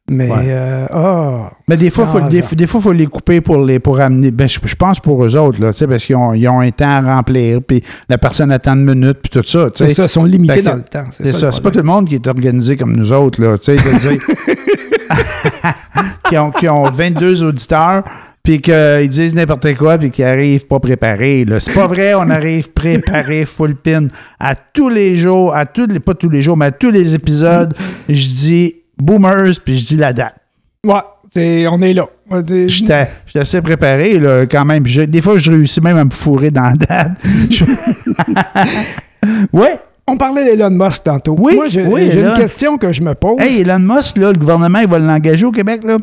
[0.08, 0.36] Mais, Ouais.
[0.46, 4.30] euh, ah, Mais des fois, faut, des, fois, faut les couper pour les pour amener.
[4.30, 6.60] Ben, je, je pense pour eux autres, là, tu sais, parce qu'ils ont, ils ont
[6.60, 9.68] un temps à remplir, puis la personne attend une minute, puis tout ça.
[9.74, 11.04] tu c'est ça, ils sont limités que- dans le temps.
[11.10, 11.46] C'est ça.
[11.46, 13.82] le C'est pas tout le monde qui est organisé comme nous autres, là, tu sais,
[16.28, 18.02] qui, ont, qui ont 22 auditeurs,
[18.42, 21.44] puis qu'ils disent n'importe quoi, puis qu'ils arrivent pas préparés.
[21.44, 21.58] là.
[21.58, 24.06] C'est pas vrai, on arrive préparé, full pin,
[24.38, 27.14] à tous les jours, à tous les, pas tous les jours, mais à tous les
[27.14, 27.74] épisodes,
[28.08, 30.36] je dis boomers, puis je dis la date.
[30.84, 31.00] Ouais,
[31.68, 32.06] on est là.
[32.66, 34.86] J'étais assez préparé, là, quand même.
[34.86, 37.12] Je- des fois, je réussis même à me fourrer dans la date.
[39.52, 39.78] Ouais.
[40.08, 41.34] On parlait d'Elon Musk tantôt.
[41.36, 43.40] Oui, Moi, j'ai oui, une question que je me pose.
[43.40, 45.98] Hey, Elon Musk, là, le gouvernement, il va l'engager au Québec, là.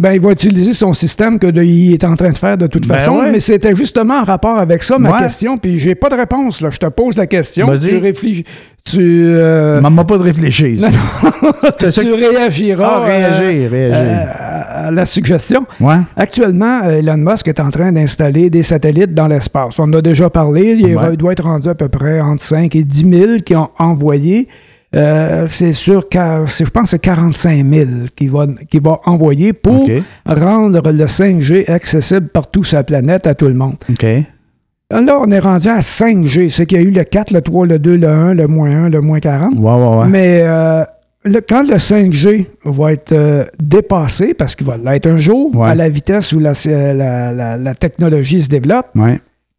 [0.00, 2.66] Ben, il va utiliser son système que de- il est en train de faire de
[2.66, 3.12] toute Ben façon.
[3.18, 3.30] ouais.
[3.30, 5.18] Mais c'était justement en rapport avec ça, ma Ouais.
[5.20, 5.56] question.
[5.56, 6.60] Puis j'ai pas de réponse.
[6.62, 6.70] Là.
[6.70, 7.68] Je te pose la question.
[7.78, 8.44] Tu réfléchis.
[8.84, 10.80] Tu, euh, Maman pas de réfléchir.
[10.80, 14.02] non, non, tu que- réagiras Ah, réagir, euh, réagir.
[14.04, 15.64] euh, à, la suggestion.
[15.80, 15.94] ouais.
[16.16, 19.78] Actuellement, euh, Elon Musk est en train d'installer des satellites dans l'espace.
[19.78, 20.74] On en a déjà parlé.
[20.76, 24.48] Il doit être rendu à peu près entre 5 et 10 000 qui ont envoyé.
[24.94, 28.46] Euh, c'est sûr je pense que c'est 45 000 qu'il va,
[29.06, 29.86] envoyer pour
[30.26, 33.76] rendre le 5G accessible partout sur la planète à tout le monde.
[34.90, 36.50] Là, on est rendu à 5G.
[36.50, 38.70] C'est qu'il y a eu le 4, le 3, le 2, le 1, le moins
[38.84, 39.54] 1, le moins 40.
[39.58, 40.06] Ouais, ouais, ouais.
[40.08, 40.84] Mais euh,
[41.24, 45.74] le- quand le 5G va être euh, dépassé, parce qu'il va l'être un jour, à
[45.74, 48.86] la vitesse où la, la- la- la technologie se développe.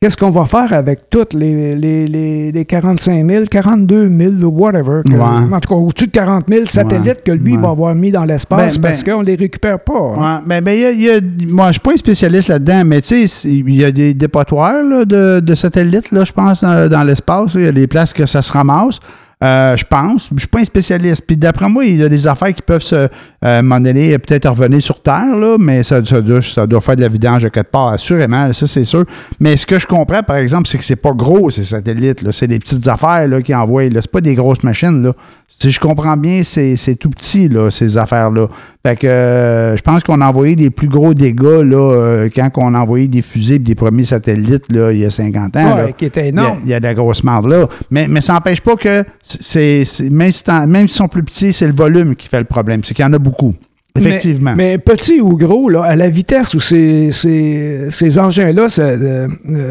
[0.05, 4.49] Qu'est-ce qu'on va faire avec toutes les, les, les, les 45 000, 42 000, ou
[4.63, 5.19] whatever, que- Ouais.
[5.55, 7.61] en tout cas au-dessus de 40 000 satellites que lui Ouais.
[7.63, 10.13] va avoir mis dans l'espace Ben, parce ben- qu'on ne les récupère pas.
[10.19, 10.41] hein.
[10.45, 11.19] Ben, ben, il y a, il y a-
[11.51, 14.83] moi, je suis pas un spécialiste là-dedans, mais tu sais, il y a des dépotoirs
[14.83, 17.53] là, de, de satellites, là, je pense, dans, dans l'espace.
[17.55, 18.99] Il y a des places que ça se ramasse.
[19.43, 20.29] Euh, je pense.
[20.33, 21.23] Je suis pas un spécialiste.
[21.27, 22.95] Puis d'après moi, il y a des affaires qui peuvent se,
[23.43, 26.41] euh, moment donné, peut-être revenir sur Terre, là, mais ça, ça, doit,
[26.81, 29.05] faire de la vidange à quelque part, assurément, ça c'est sûr.
[29.39, 32.25] Mais ce que je comprends, par exemple, c'est que c'est pas gros, ces satellites.
[32.31, 33.83] C'est des petites affaires là, qui envoient.
[33.91, 35.03] C'est pas des grosses machines.
[35.03, 35.13] Là.
[35.47, 38.47] Si je comprends bien, c'est tout petit, là, ces affaires-là.
[38.85, 42.49] Fait que euh, je pense qu'on a envoyé des plus gros dégâts là, euh, quand
[42.57, 45.75] on a envoyé des fusées et des premiers satellites là, il y a 50 ans.
[45.77, 45.91] là.
[45.93, 46.59] Qui était Il y, a, énorme.
[46.65, 47.67] il y a de la grosse marde là.
[47.89, 51.73] Mais, mais ça n'empêche pas que c'est, même si s'ils sont plus petits, c'est le
[51.73, 52.81] volume qui fait le problème.
[52.83, 53.53] C'est qu'il y en a beaucoup.
[53.97, 54.53] Effectivement.
[54.57, 59.27] Mais, mais petit ou gros, là, à la vitesse où ces, ces, ces engins-là euh,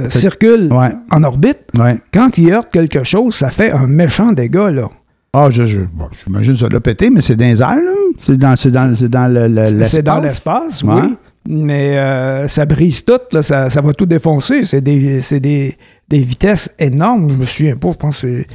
[0.08, 1.98] circulent Ouais, en orbite, ouais.
[2.12, 4.70] quand ils heurtent quelque chose, ça fait un méchant dégât.
[4.70, 4.88] Là.
[5.34, 7.92] Ah, je, je, bon, j'imagine que ça l'a pété, mais c'est dans les airs, là.
[8.20, 10.80] C'est dans, c'est dans, c'est dans le, le- C'est dans l'espace.
[10.80, 11.02] l'espace, Ouais.
[11.02, 11.16] oui.
[11.46, 14.64] Mais euh, ça brise tout, là, ça, ça va tout défoncer.
[14.64, 15.76] C'est des, c'est des,
[16.08, 17.28] des vitesses énormes.
[17.30, 18.46] Je me souviens pas, je pense que c'est,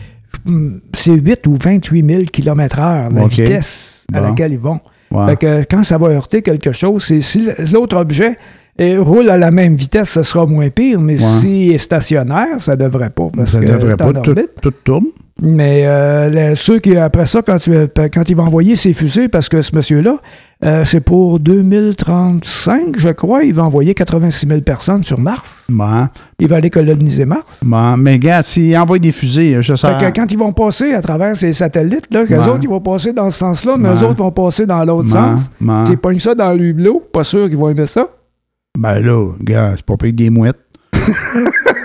[0.94, 4.28] c'est 8 ou 28 000 km/h, la vitesse à Bon.
[4.30, 4.80] laquelle ils vont.
[5.12, 5.28] Ouais.
[5.28, 8.38] Fait que quand ça va heurter quelque chose, c'est si l'autre objet
[8.80, 11.20] roule à la même vitesse, ce sera moins pire, mais Ouais.
[11.42, 13.30] s'il est stationnaire, ça devrait pas.
[13.36, 15.06] Parce ça que devrait pas, tout, tout tourne.
[15.42, 19.48] Mais euh, ceux qui, après ça, quand, tu, quand il va envoyer ses fusées, parce
[19.48, 20.18] que ce monsieur-là,
[20.66, 25.64] euh, c'est pour 2035, je crois, il va envoyer 86 000 personnes sur Mars.
[25.70, 26.08] Bon,
[26.40, 27.46] Il va aller coloniser Mars.
[27.62, 27.96] bon.
[27.98, 29.88] Mais regarde, s'ils envoient des fusées, je sais.
[29.98, 32.38] Fait que quand ils vont passer à travers ces satellites, là, Ouais.
[32.38, 33.96] autres, ils vont passer dans ce sens-là, mais Ouais.
[34.02, 35.50] eux autres vont passer dans l'autre sens.
[35.86, 38.08] Tu pognes ça dans l'hublot, pas sûr qu'ils vont aimer ça.
[38.78, 40.58] Ben là, gars, c'est pas pire que des mouettes.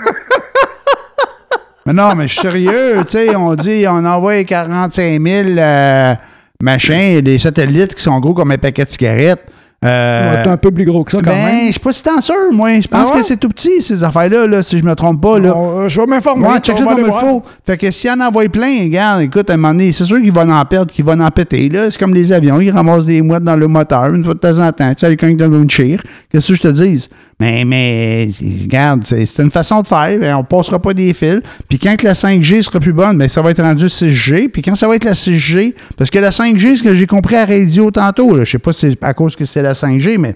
[1.85, 6.15] mais non, mais je suis sérieux, tu sais, on dit, on envoie 45 000 euh,
[6.61, 9.51] machins, des satellites qui sont gros comme un paquet de cigarettes.
[9.83, 11.67] Euh, c'est un peu plus gros que ça quand ben, même.
[11.67, 12.79] je suis pas si tant sûr, moi.
[12.79, 13.21] Je pense Ah ouais?
[13.21, 15.37] que c'est tout petit, ces affaires-là, là, si je me trompe pas.
[15.37, 15.53] Là.
[15.55, 16.47] Euh, je vais m'informer.
[16.47, 17.43] Ouais, check ça comme il faut.
[17.65, 20.31] Fait que s'il en envoie plein, regarde, écoute, à un moment donné, c'est sûr qu'il
[20.31, 21.69] va en perdre, qu'il va en péter.
[21.69, 21.91] Là.
[21.91, 24.57] C'est comme les avions, ils ramassent des mouettes dans le moteur une fois de temps
[24.59, 24.93] en temps.
[24.95, 26.01] Tu sais, quelqu'un qui donne une chire.
[26.31, 27.07] Qu'est-ce que je te dis?
[27.39, 28.29] Mais, mais,
[28.63, 30.17] regarde, c'est une façon de faire.
[30.19, 31.41] Ben, on passera pas des fils.
[31.67, 34.47] Puis quand que la 5G sera plus bonne, ben, ça va être rendu 6G.
[34.47, 37.35] Puis quand ça va être la 6G, parce que la 5G, ce que j'ai compris
[37.35, 40.17] à la radio tantôt, je sais pas si c'est à cause que c'est la 5G,
[40.17, 40.35] mais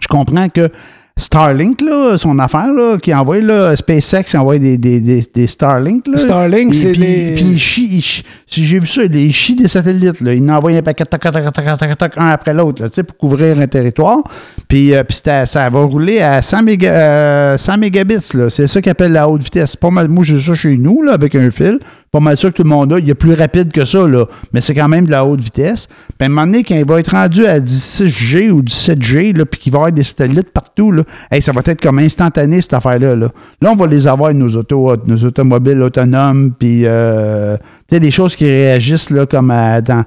[0.00, 0.70] je comprends que
[1.16, 5.46] Starlink, là, son affaire, là, qui envoie, là, SpaceX, il envoie des, des, des, des
[5.46, 6.16] Starlink, là.
[6.16, 9.54] Starlink, c'est puis, les- Puis il chie, il chie- si j'ai vu ça, il chie
[9.54, 10.34] des satellites, là.
[10.34, 12.88] Il en envoie un paquet, tac, tac, tac, tac, tac, tac, un après l'autre, là,
[12.88, 14.24] tu sais, pour couvrir un territoire.
[14.66, 18.50] Puis, euh, puis ça va rouler à 100, méga- euh, 100 mégabits, là.
[18.50, 19.76] C'est ça qu'ils appellent la haute vitesse.
[19.76, 21.78] Pas mal, moi, j'ai ça chez nous, là, avec un fil.
[22.14, 23.00] Pas mal sûr que tout le monde a.
[23.00, 24.26] Il est plus rapide que ça, là.
[24.52, 25.88] Mais c'est quand même de la haute vitesse.
[25.88, 29.44] Puis à un moment donné, quand il va être rendu à 16G ou 17G, là,
[29.44, 31.02] puis qu'il va y avoir des satellites partout, là,
[31.40, 33.16] ça va être comme instantané, cette affaire-là.
[33.16, 33.30] Là.
[33.60, 37.56] là, on va les avoir, nos, autos, nos automobiles autonomes, puis euh,
[37.90, 40.04] des choses qui réagissent là, comme à- dans,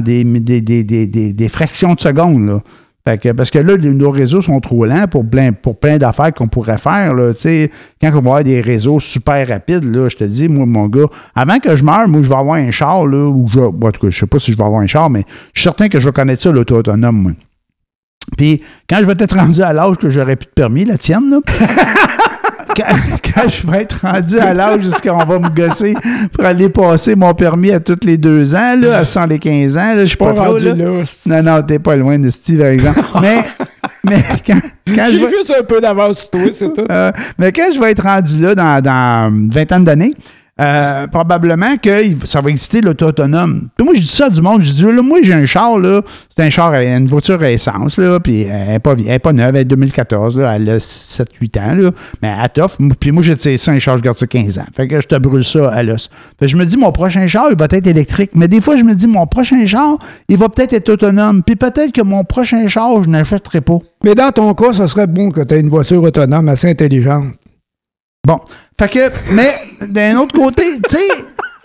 [0.00, 2.60] des, des, des, des, fractions de secondes.
[3.36, 6.78] Parce que là, nos réseaux sont trop lents pour plein, pour plein d'affaires qu'on pourrait
[6.78, 7.12] faire.
[7.14, 11.06] Quand on va avoir des réseaux super rapides, là, je te dis, moi, mon gars,
[11.34, 14.10] avant que je meure, moi, je vais avoir un char, là, je, en tout cas,
[14.10, 16.06] je sais pas si je vais avoir un char, mais je suis certain que je
[16.06, 17.34] vais connaître ça, l'auto autonome.
[18.36, 21.30] Puis, quand je vais être rendu à l'âge que j'aurais plus de permis, la tienne,
[21.30, 21.38] là,
[22.78, 22.94] quand,
[23.34, 25.94] quand je vais être rendu à l'âge jusqu'on va me gosser
[26.32, 29.98] pour aller passer mon permis à tous les deux ans, là, à 115 ans, là,
[30.00, 30.74] je suis pas, Pas trop, là.
[30.74, 31.02] là.
[31.26, 33.00] Non, non, t'es pas loin de Steve, par exemple.
[33.22, 33.38] mais,
[34.04, 34.60] mais quand,
[34.94, 36.84] quand je J'ai vais- juste un peu d'avance toi, c'est tout.
[36.90, 40.14] euh, mais quand je vais être rendu là dans, dans une vingtaine d'années,
[40.60, 41.90] euh, probablement que
[42.24, 43.68] ça va exister l'auto autonome.
[43.76, 44.62] Puis moi, je dis ça à du monde.
[44.62, 46.02] Je dis, là, moi, j'ai un char, là.
[46.36, 48.18] C'est un char, une voiture à essence, là.
[48.18, 50.56] Puis elle n'est pas, pas neuve, elle est 2014, là.
[50.56, 51.90] Elle a 7-8 ans, là.
[52.22, 52.78] Mais elle t'offre.
[52.98, 54.66] Puis moi, j'ai tiré ça, un char, je garde ça 15 ans.
[54.74, 56.10] Fait que je te brûle ça à l'os.
[56.40, 58.30] Je me dis, mon prochain char, il va être électrique.
[58.34, 61.42] Mais des fois, je me dis, mon prochain char, il va peut-être être autonome.
[61.44, 63.78] Puis peut-être que mon prochain char, je n'achèterai pas.
[64.04, 67.34] Mais dans ton cas, ce serait bon que tu aies une voiture autonome assez intelligente.
[68.28, 68.40] Bon.
[68.78, 69.54] Fait que, mais
[69.88, 71.08] d'un autre côté, tu sais,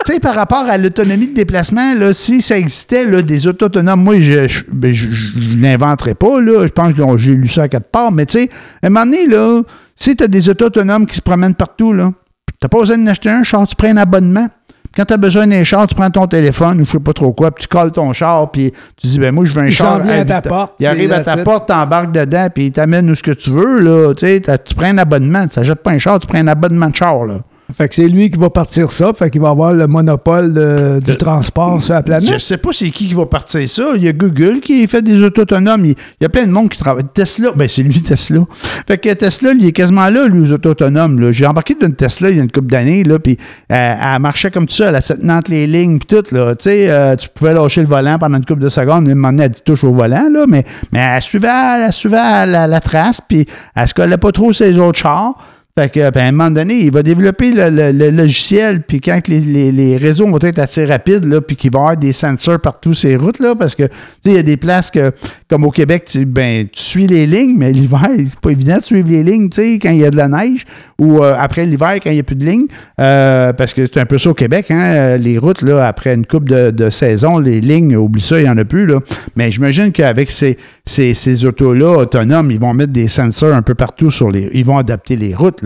[0.06, 3.66] tu sais, par rapport à l'autonomie de déplacement, là, si ça existait, là, des autos
[3.66, 6.66] autonomes, moi, je je, ben, je- je pas, là.
[6.66, 8.50] Je pense que j'ai lu ça à quatre parts, mais tu sais,
[8.82, 9.60] à un moment donné, là,
[9.94, 12.14] si tu as des autos autonomes qui se promènent partout, là,
[12.60, 14.48] t'as pas besoin d'en acheter un char, tu prends un abonnement.
[14.96, 17.32] Quand tu as besoin d'un char, tu prends ton téléphone ou je sais pas trop
[17.32, 19.72] quoi, puis tu colles ton char, puis tu dis, ben moi, je veux un Il
[19.72, 20.00] char.
[20.00, 23.14] vient à ta porte, Il arrive à ta porte, t'embarques dedans, puis il t'amène où
[23.14, 24.14] ce que tu veux, là.
[24.14, 25.46] Tu sais, t'as- tu prends un abonnement.
[25.48, 27.38] Tu n'achètes pas un char, tu prends un abonnement de char, là.
[27.72, 31.00] Fait que c'est lui qui va partir ça, fait qu'il va avoir le monopole de-
[31.04, 32.38] du transport sur la Je planète.
[32.40, 33.92] sais pas c'est qui qui va partir ça.
[33.96, 35.86] Il y a Google qui fait des autos autonomes.
[35.86, 37.04] Il, il y a plein de monde qui travaille.
[37.14, 38.40] Tesla, ben c'est lui Tesla.
[38.86, 41.18] Fait que Tesla, il est quasiment là, lui, aux autos autonomes.
[41.20, 41.32] là.
[41.32, 43.38] J'ai embarqué dans une Tesla il y a une couple d'années, là, puis
[43.72, 46.54] euh, elle marchait comme ça, elle entre les lignes, puis tout, là.
[46.54, 49.28] Tu sais, euh, tu pouvais lâcher le volant pendant une couple de secondes, une moment
[49.32, 51.48] donné, elle dit touche au volant, là, mais, mais elle suivait,
[51.86, 55.34] elle suivait la, la trace, puis elle se collait pas trop sur les autres chars.
[55.76, 59.00] Fait que, ben, à un moment donné, il va développer le, le- le logiciel, puis
[59.00, 61.96] quand les, les- les réseaux vont être assez rapides, là, puis qu'il va y avoir
[61.96, 63.90] des sensors partout ces routes, là, parce que, tu
[64.24, 65.10] sais, il y a des places que,
[65.50, 68.82] comme au Québec, tu, ben, tu suis les lignes, mais l'hiver, c'est pas évident de
[68.84, 70.64] suivre les lignes, tu sais, quand il y a de la neige,
[71.00, 72.66] ou euh, après l'hiver, quand il n'y a plus de lignes,
[73.00, 76.24] euh, parce que c'est un peu ça au Québec, hein, les routes, là, après une
[76.24, 79.00] coupe de, de saison, les lignes, oublie ça, il n'y en a plus, là.
[79.34, 80.56] Mais j'imagine qu'avec ces,
[80.86, 84.48] ces, ces autos-là autonomes, ils vont mettre des sensors un peu partout sur les...
[84.54, 85.62] Ils vont adapter les routes.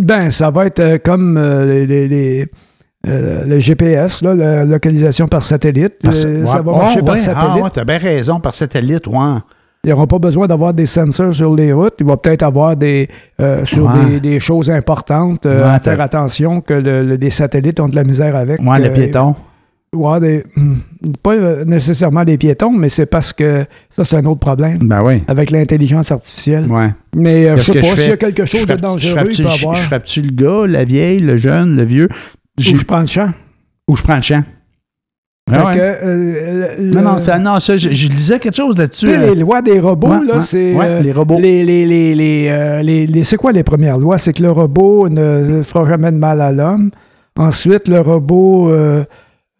[0.00, 2.46] Ben, ça va être euh, comme euh, les, les- les,
[3.06, 5.94] euh, le GPS, là, la localisation par satellite.
[6.02, 6.46] Par- ouais.
[6.46, 7.50] ça va Ah, marcher par ouais, satellite.
[7.58, 9.36] Ah, ouais, t'as bien raison, par satellite, ouais.
[9.84, 11.94] Ils n'auront pas besoin d'avoir des sensors sur les routes.
[12.00, 13.08] Il va peut-être avoir des
[13.40, 13.92] euh, sur Ouais.
[14.10, 17.88] des, des choses importantes euh, Ouais, à faire attention que le- le- les satellites ont
[17.88, 18.58] de la misère avec.
[18.60, 19.36] Le Euh, piéton.
[19.94, 20.78] Ouais, des- hum,
[21.22, 25.22] pas nécessairement les piétons, mais c'est parce que ça, c'est un autre problème Ben oui.
[25.28, 26.66] avec l'intelligence artificielle.
[26.66, 26.88] Ouais.
[27.14, 28.76] Mais euh, je sais que pas je s'il y a quelque chose Je de je
[28.76, 29.74] dangereux, frappe-tu il peut le- avoir.
[29.76, 32.08] Je frappe-tu le gars, la vieille, le jeune, le vieux?
[32.58, 33.30] Ou je prends le champ.
[33.88, 34.42] Ou je prends le champ?
[35.50, 35.74] Ah ouais.
[35.76, 39.06] que, euh, le- Non, non, ça, non, ça, je, je lisais quelque chose là-dessus.
[39.06, 40.74] Sais, euh, les lois des robots, ouais, là, ouais, c'est.
[40.78, 41.38] euh, les robots.
[41.40, 44.18] Les, les, les, les, euh, les- les- c'est quoi les premières lois?
[44.18, 46.90] C'est que le robot ne fera jamais de mal à l'homme.
[47.38, 48.68] Ensuite, le robot,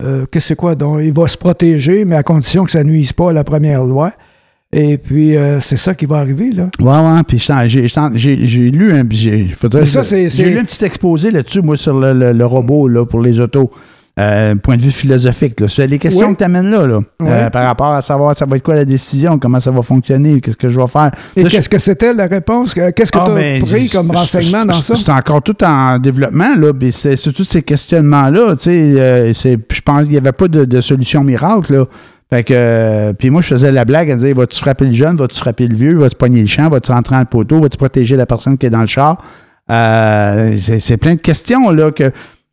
[0.03, 0.75] euh, qu'est-ce que c'est quoi?
[0.75, 3.45] Donc, il va se protéger, mais à condition que ça ne nuise pas à la
[3.45, 4.13] première loi.
[4.71, 6.69] Et puis, euh, c'est ça qui va arriver, là.
[6.79, 7.39] Ouais, ouais, puis
[8.15, 9.05] j'ai lu un...
[10.29, 13.41] J'ai lu un petit exposé là-dessus, moi, sur le, le- le robot, là, pour les
[13.41, 13.71] autos.
[14.19, 15.69] Euh, point de vue philosophique, là.
[15.69, 17.01] C'est les questions que tu amènes là, là.
[17.23, 20.41] Euh, par rapport à savoir ça va être quoi la décision, comment ça va fonctionner,
[20.41, 21.13] qu'est-ce que je vais faire.
[21.37, 22.75] Et je- qu'est-ce que c'était la réponse?
[22.75, 24.97] Qu'est-ce que Ah, tu as ben, pris comme renseignement dans ça?
[24.97, 26.73] C'est encore tout en développement, là.
[26.73, 28.71] Puis c'est tous ces questionnements-là, tu sais.
[29.01, 31.85] euh, je pense qu'il n'y avait pas de, de solution miracle, là.
[32.31, 35.17] Fait que, euh, puis moi, je faisais la blague à dire, vas-tu frapper le jeune,
[35.17, 38.17] vas-tu frapper le vieux, vas-tu pogner le champ, vas-tu rentrer dans le poteau, vas-tu protéger
[38.17, 39.17] la personne qui est dans le char?
[39.71, 42.11] Euh, c'est c'est plein de questions, là, que,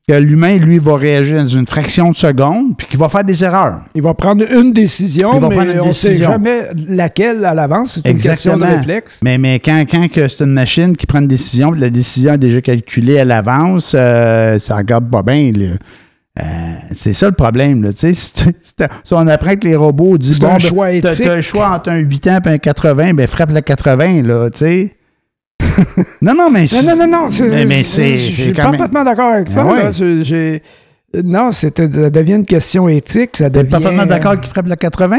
[0.07, 3.43] que l'humain, lui, va réagir dans une fraction de seconde, puis qu'il va faire des
[3.43, 3.79] erreurs.
[3.95, 7.55] Il va prendre une décision, Il va mais une on ne sait jamais laquelle à
[7.55, 7.99] l'avance.
[8.03, 8.77] C'est une question de Exactement.
[8.79, 9.19] réflexe.
[9.23, 12.37] Mais, mais quand, quand c'est une machine qui prend une décision, puis la décision est
[12.37, 15.51] déjà calculée à l'avance, euh, ça regarde pas bien.
[15.51, 15.73] là.
[16.37, 16.43] Euh,
[16.91, 17.81] c'est ça le problème.
[17.81, 18.13] Là, tu sais.
[18.13, 21.41] si, tu- on apprend que les robots disent C'est un bon, choix ben, t'as le
[21.41, 24.95] choix entre un 8 ans et un 80, ben frappe le 80, là, tu sais.
[26.21, 27.29] Non, non, mais Non, non, non, non.
[27.29, 29.63] c'est- Mais, mais c'est, je c'est suis même- parfaitement d'accord avec toi.
[29.65, 29.83] Ah ouais.
[29.83, 29.91] là.
[29.91, 30.61] Je- j'ai-
[31.23, 33.37] Non, c'est- ça devient une question éthique.
[33.37, 33.71] Ça T'es devient...
[33.71, 35.17] parfaitement d'accord qu'il frappe le 80?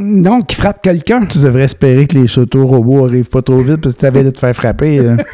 [0.00, 1.24] Non, qui frappe quelqu'un.
[1.26, 4.38] Tu devrais espérer que les auto-robots arrivent pas trop vite parce que t'avais de te
[4.38, 4.98] faire frapper.
[4.98, 5.16] là.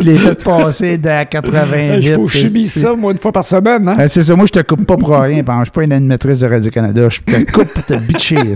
[0.00, 2.14] les fait passer de 80 Je vite.
[2.14, 3.86] faut chibis ça, moi, une fois par semaine.
[3.88, 3.96] Hein?
[3.98, 5.42] Ah, c'est ça, moi je te coupe pas pour rien.
[5.46, 7.08] Je suis pas une animatrice de Radio-Canada.
[7.08, 8.54] Je te coupe pour te bitcher.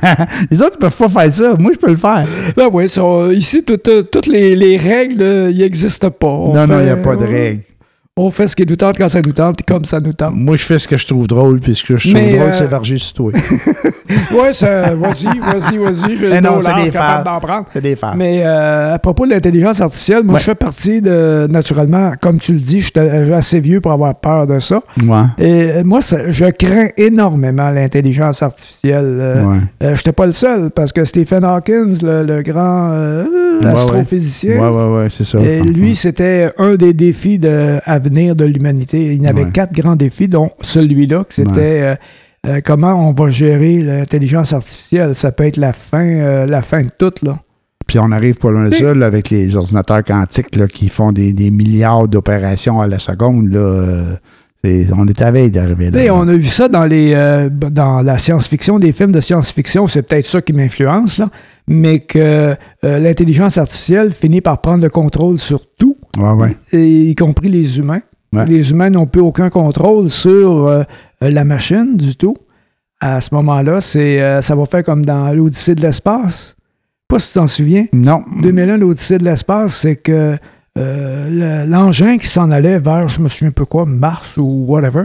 [0.50, 1.54] les autres ils peuvent pas faire ça.
[1.58, 2.24] Moi, je peux le faire.
[2.56, 2.88] Ben oui,
[3.32, 6.26] ici, tout- tout- toutes les, les règles, euh, ils n'existent pas.
[6.28, 7.60] On non, non, il n'y a pas de règles.
[8.18, 10.34] On fait ce qui nous tente quand ça nous tente, et comme ça nous tente.
[10.34, 12.52] Moi, je fais ce que je trouve drôle, puis ce que je trouve drôle, euh,
[12.52, 13.32] c'est varger sur toi.
[14.30, 16.16] Ouais, vas-y, vas-y, vas-y.
[16.16, 17.64] Le non, c'est des capable d'en prendre.
[17.72, 18.18] C'est des femmes.
[18.18, 22.52] Mais euh, à propos de l'intelligence artificielle, moi, je fais partie de, naturellement, comme tu
[22.52, 24.82] le dis, je suis assez vieux pour avoir peur de ça.
[25.38, 29.62] Et euh, moi, je crains énormément l'intelligence artificielle.
[29.80, 32.92] Je n'étais pas le seul, parce que Stephen Hawkins, le, grand
[33.64, 35.38] astrophysicien, Ouais, ouais, ouais, c'est ça.
[35.38, 39.14] et lui, c'était un des défis de, de l'humanité.
[39.14, 39.50] Il y avait Ouais.
[39.52, 41.94] quatre grands défis, dont celui-là, que c'était euh,
[42.46, 45.14] euh, comment on va gérer l'intelligence artificielle.
[45.14, 47.38] Ça peut être la fin, euh, la fin de tout, là.
[47.86, 51.12] Puis on arrive pas loin de ça, là, avec les ordinateurs quantiques là, qui font
[51.12, 53.52] des, des milliards d'opérations à la seconde.
[53.52, 56.14] Là, euh, on est à veille d'arriver là.
[56.14, 60.02] on a vu ça dans, les, euh, dans la science-fiction, des films de science-fiction, c'est
[60.02, 61.20] peut-être ça qui m'influence,
[61.66, 62.18] mais que
[62.84, 66.56] euh, l'intelligence artificielle finit par prendre le contrôle sur tout, Ouais, ouais.
[66.72, 68.02] et y compris les humains.
[68.32, 68.46] Ouais.
[68.46, 70.82] Les humains n'ont plus aucun contrôle sur euh,
[71.20, 72.36] la machine du tout.
[73.00, 76.56] À ce moment-là, c'est, euh, ça va faire comme dans l'Odyssée de l'espace.
[77.08, 77.86] Pas si tu t'en souviens.
[77.92, 78.22] Non.
[78.42, 80.36] 2001, l'Odyssée de l'espace, c'est que
[80.78, 85.04] euh, le- l'engin qui s'en allait vers, je me souviens pas quoi, Mars ou whatever.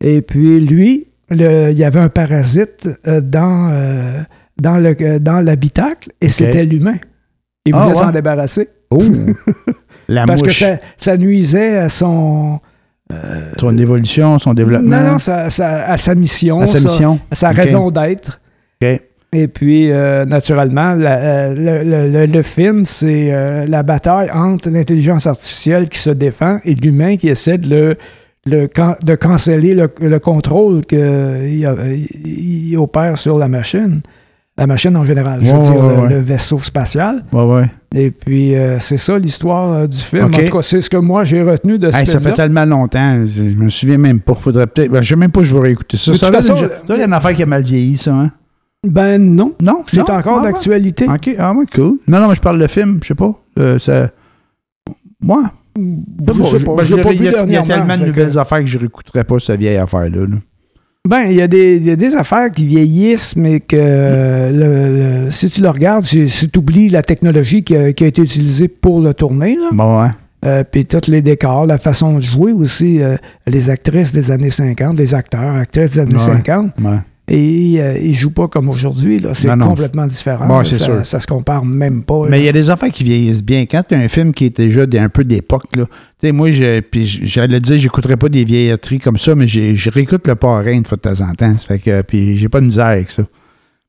[0.00, 4.22] Et puis lui, le- il y avait un parasite euh, dans, euh,
[4.60, 6.96] dans, le, euh, dans l'habitacle et c'était l'humain.
[7.64, 8.68] Il Ah, voulait s'en débarrasser.
[8.90, 9.02] Oh!
[10.08, 12.58] La Parce que ça, ça nuisait à son.
[13.12, 14.96] euh, Son évolution, son développement?
[15.00, 17.20] non, non, ça- ça- à sa mission, à sa mission.
[17.30, 18.40] à sa raison d'être.
[18.82, 19.00] OK.
[19.34, 24.30] Et puis, euh, naturellement, la- euh, le, le- le- le film, c'est euh, la bataille
[24.30, 27.96] entre l'intelligence artificielle qui se défend et l'humain qui essaie de, le,
[28.44, 30.98] le can- de canceller le, le contrôle qu'il
[32.24, 34.02] il opère sur la machine.
[34.58, 37.24] La machine en général, je Ouais, veux dire ouais, le, vaisseau spatial.
[37.32, 37.70] Ouais, ouais.
[37.94, 40.24] Et puis, euh, c'est ça l'histoire euh, du film.
[40.24, 42.36] En tout cas, c'est ce que moi j'ai retenu de ce Hey, ça film fait
[42.36, 44.34] tellement longtemps, je je me souviens même pas.
[44.34, 44.90] Faudrait peut-être.
[44.90, 46.14] Ben, je sais même pas, je vais réécouter ça.
[46.14, 46.28] Ça,
[46.88, 48.30] il y a une affaire qui a mal vieilli, ça, hein?
[48.86, 50.52] Ben non, Non, c'est encore Ah, ouais.
[50.52, 51.06] d'actualité.
[51.08, 51.98] OK, ah ouais, cool.
[52.08, 53.32] Non, non, mais je parle de film, je sais pas.
[53.58, 54.10] Euh, ça...
[55.22, 55.42] Moi,
[55.76, 57.62] Je sais pas, Ben, je l'ai je pas il vu y a, il y a
[57.62, 60.26] dernièrement, tellement de que- nouvelles affaires que je réécouterais pas cette vieille affaire-là.
[60.26, 60.36] là.
[61.08, 64.50] Ben, il y, a des- il y a des affaires qui vieillissent, mais que euh,
[64.52, 68.06] le- le- si tu le regardes, si tu oublies la technologie qui a, qui a
[68.06, 70.10] été utilisée pour le tourner, là, Bon, ouais.
[70.44, 73.16] euh, puis tous les décors, la façon de jouer aussi, euh,
[73.48, 76.18] les actrices des années 50, les acteurs, actrices des années Ouais.
[76.20, 76.98] 50, ouais.
[77.34, 79.18] Et euh, ils jouent pas comme aujourd'hui.
[79.32, 80.64] C'est complètement différent.
[80.64, 81.06] Ça, sûr.
[81.06, 82.26] ça se compare même pas.
[82.28, 83.64] Mais il y a des affaires qui vieillissent bien.
[83.64, 85.82] Quand tu as un film qui est déjà d'un peu d'époque, tu
[86.20, 90.72] sais, moi, j'allais dire, j'écouterais pas des vieilleries comme ça, mais je réécoute le parrain
[90.72, 91.56] une fois de temps en temps.
[91.56, 93.22] Ça fait que, puis j'ai pas de misère avec ça.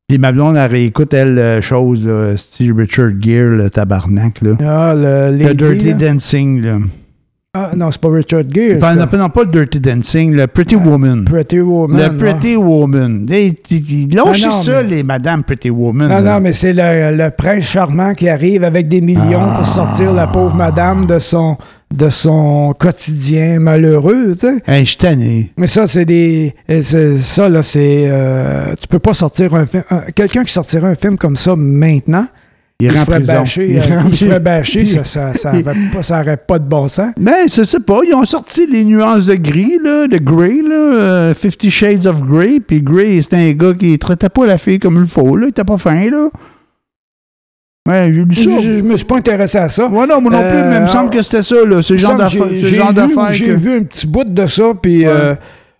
[0.08, 4.52] Puis ma blonde, elle réécoute, elle, euh, chose, là, Steve Richard Gere, le tabarnak, là.
[4.66, 5.94] Ah, le, Dirty là.
[5.94, 6.78] Dancing, là.
[7.56, 8.80] Ah, non, c'est pas Richard Gere.
[8.80, 9.06] Pas, ça.
[9.06, 11.24] non, non, pas le Dirty Dancing, le Pretty Woman.
[11.26, 12.00] Pretty Woman.
[12.00, 12.10] le ah.
[12.10, 13.28] Pretty Woman.
[13.30, 13.54] Lâchez
[14.18, 16.10] Ah non, ça, les Madame Pretty Woman.
[16.10, 16.34] Non, là.
[16.34, 19.58] non, mais c'est le, le prince charmant qui arrive avec des millions Ah.
[19.58, 21.56] pour sortir la pauvre madame de son,
[21.94, 24.56] de son quotidien malheureux, tu sais.
[24.66, 25.52] Hey, je suis tanné.
[25.56, 26.56] Mais ça, c'est des.
[26.72, 26.82] euh,
[27.20, 28.06] Ça, là, c'est.
[28.08, 29.84] euh, tu peux pas sortir un film.
[29.92, 32.26] un- Quelqu'un qui sortirait un film comme ça maintenant,
[32.92, 33.68] Il il, se bâcher.
[33.70, 35.52] Il euh, il se bâcher, ça, ça, ça,
[35.94, 37.12] pas, ça aurait pas de bon sens.
[37.18, 38.00] Ben, je sais pas.
[38.08, 42.22] Ils ont sorti les nuances de gris, là, de Grey, là, euh, Fifty Shades of
[42.24, 42.60] Grey.
[42.60, 45.48] Puis Grey, c'était un gars qui traitait pas la fille comme il faut, là.
[45.48, 46.30] Il était pas fin, là.
[47.88, 48.50] Ouais, j'ai lu Je, ça.
[48.62, 49.88] je- je me suis pas intéressé à ça.
[49.88, 51.76] Ouais, non, moi non plus, Euh, mais il me semble que c'était ça, là.
[51.78, 52.44] Me genre semble d'affaire.
[52.44, 52.66] que c'est
[53.34, 53.60] J'ai vu, que.
[53.60, 55.12] vu un petit bout de ça, puis Ouais.
[55.12, 55.36] euh,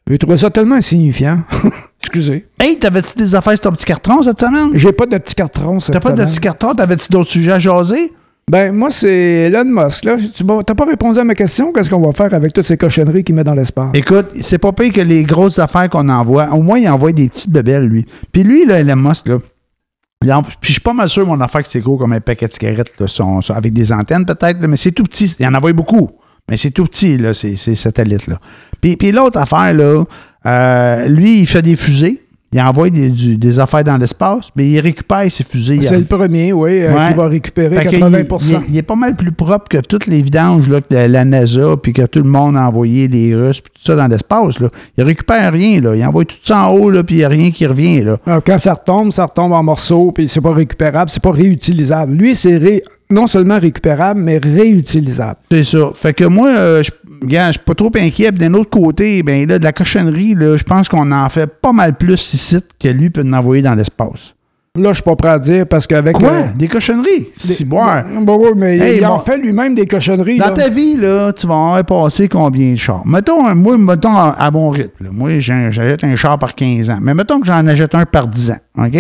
[0.10, 1.40] j'ai trouvé ça tellement insignifiant.
[2.02, 2.46] Excusez.
[2.60, 4.72] Hey, t'avais-tu des affaires sur ton petit carton cette semaine?
[4.74, 6.76] J'ai pas de petit carton cette T'as pas de petit carton?
[6.76, 8.12] T'avais-tu d'autres sujets à jaser?
[8.52, 10.04] Ben, moi, c'est Elon Musk.
[10.04, 10.16] Là.
[10.18, 11.72] Tu T'as pas répondu à ma question?
[11.72, 13.88] Qu'est-ce qu'on va faire avec toutes ces cochonneries qu'il met dans l'espace?
[13.94, 16.50] Écoute, c'est pas pire que les grosses affaires qu'on envoie.
[16.52, 18.06] Au moins, il envoie des petites bebelles, lui.
[18.34, 19.40] Puis lui, là, Elon Musk, là,
[20.20, 20.30] puis
[20.62, 22.94] je suis pas mal sûr, mon affaire, que c'est gros comme un paquet de cigarettes,
[23.00, 25.34] là, son- son- avec des antennes peut-être, mais c'est tout petit.
[25.40, 26.12] Il en envoie beaucoup.
[26.50, 28.38] Mais c'est tout petit, là, ces, ces satellites-là.
[28.82, 30.04] Puis, puis l'autre affaire, là,
[30.46, 32.20] euh, lui, il fait des fusées.
[32.56, 35.82] Il envoie des, du- des affaires dans l'espace, mais il récupère ces fusées.
[35.82, 37.08] C'est le premier, oui, euh, Ouais.
[37.08, 39.68] qui va récupérer Fait que 80 il, il est- il est pas mal plus propre
[39.70, 42.68] que toutes les vidanges là, que la, la NASA, puis que tout le monde a
[42.68, 44.60] envoyé les Russes, puis tout ça dans l'espace.
[44.60, 44.68] Là.
[45.00, 45.82] Il récupère rien.
[45.82, 45.96] Là.
[45.96, 48.02] Il envoie tout ça en haut, là, puis il n'y a rien qui revient.
[48.04, 48.18] Là.
[48.28, 52.14] Alors, quand ça retombe, ça retombe en morceaux, puis c'est pas récupérable, c'est pas réutilisable.
[52.14, 55.38] Lui, c'est ré- non seulement récupérable, mais réutilisable.
[55.50, 55.92] C'est ça.
[55.94, 56.92] Fait que moi, euh, je
[57.30, 58.32] je suis pas trop inquiet.
[58.32, 61.96] D'un autre côté, ben là, de la cochonnerie, je pense qu'on en fait pas mal
[61.96, 64.34] plus ici que lui peut en envoyer dans l'espace.
[64.76, 66.16] Là, je suis pas prêt à dire parce qu'avec.
[66.18, 66.30] Quoi?
[66.32, 67.28] euh, Des cochonneries?
[67.36, 68.04] Si boire.
[68.24, 69.10] Bon, oui, mais Hey, il bon.
[69.12, 70.40] en fait lui-même des cochonneries.
[70.40, 70.52] Dans là.
[70.52, 73.06] ta vie, là, tu vas en passer combien de chars?
[73.06, 75.04] Mettons, moi, mettons à, à mon rythme.
[75.04, 75.10] là.
[75.12, 76.98] Moi, j'achète un char par 15 ans.
[77.02, 78.58] Mais mettons que j'en achète un par 10 ans.
[78.86, 78.98] OK?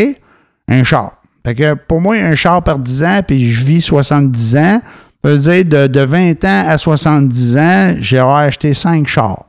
[0.70, 1.14] Un char.
[1.46, 4.82] Fait que pour moi, un char par 10 ans, puis je vis 70 ans,
[5.24, 9.46] ça veut dire de, de 20 ans à 70 ans, j'ai acheté 5 chars.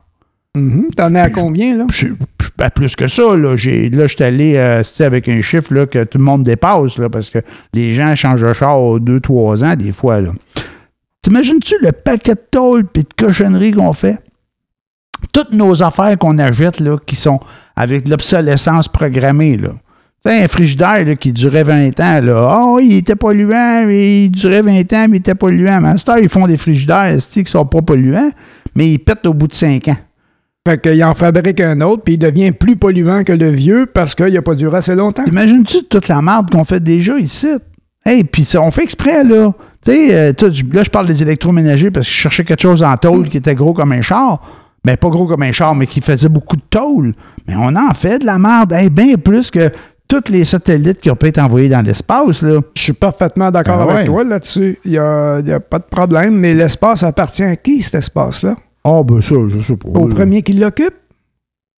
[0.55, 0.87] Mhm.
[0.95, 1.85] T'en es à combien, là?
[1.91, 2.13] Je- je-
[2.57, 5.85] ben, plus que ça, là, j'ai, là, je suis allé euh, avec un chiffre là,
[5.85, 7.39] que tout le monde dépasse, là, parce que
[7.73, 10.21] les gens changent de char aux 2-3 ans, des fois.
[10.21, 10.31] Là.
[11.21, 14.19] T'imagines-tu le paquet de tôle et de cochonneries qu'on fait?
[15.33, 17.39] Toutes nos affaires qu'on achète, là, qui sont
[17.75, 19.71] avec l'obsolescence programmée, là.
[20.25, 22.49] Tu sais, un frigidaire là, qui durait 20 ans, là.
[22.49, 25.79] Ah, il était polluant, il durait 20 ans, mais il était polluant.
[25.81, 28.31] Mais à cette heure, ils font des frigidaires qui sont pas polluants,
[28.73, 29.97] mais ils pètent au bout de 5 ans.
[30.67, 34.15] Fait qu'il en fabrique un autre, puis il devient plus polluant que le vieux parce
[34.15, 35.23] qu'il n'a pas duré assez longtemps.
[35.25, 37.49] T'imagines-tu toute la merde qu'on fait déjà ici?
[38.03, 39.53] Hey, puis on fait exprès, là.
[39.85, 40.33] Tu sais, euh,
[40.73, 43.53] là, je parle des électroménagers parce que je cherchais quelque chose en tôle qui était
[43.53, 44.41] gros comme un char.
[44.83, 47.13] Ben, pas gros comme un char, mais qui faisait beaucoup de tôle.
[47.47, 49.71] Mais on en fait de la merde, hey, bien plus que
[50.07, 52.59] tous les satellites qui ont pu être envoyés dans l'espace, là.
[52.75, 54.05] Je suis parfaitement d'accord Ah avec ouais.
[54.05, 54.77] toi là-dessus.
[54.85, 57.95] Il n'y a, il y a pas de problème, mais l'espace appartient à qui, cet
[57.95, 58.55] espace-là?
[58.83, 59.89] Ah, ben ça, je sais pas.
[59.89, 60.15] Au là.
[60.15, 60.93] premier qui l'occupe?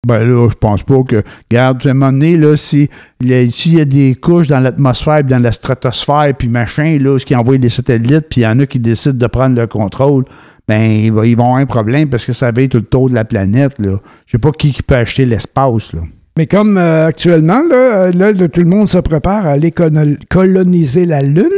[0.05, 1.23] Ben là, je pense pas que.
[1.49, 2.89] Regarde, à un moment donné, là, si,
[3.21, 7.17] il s'il y a des couches dans l'atmosphère, puis dans la stratosphère, puis machin, là,
[7.17, 9.67] ce qui envoie des satellites, puis il y en a qui décident de prendre le
[9.67, 10.25] contrôle,
[10.67, 13.15] ben, ils vont avoir un problème parce que ça va être tout le tour de
[13.15, 13.99] la planète, là.
[14.25, 16.01] Je sais pas qui, qui peut acheter l'espace, là.
[16.37, 19.71] Mais comme euh, actuellement, là, euh, là, là, tout le monde se prépare à aller
[19.71, 21.49] colo- coloniser la Lune.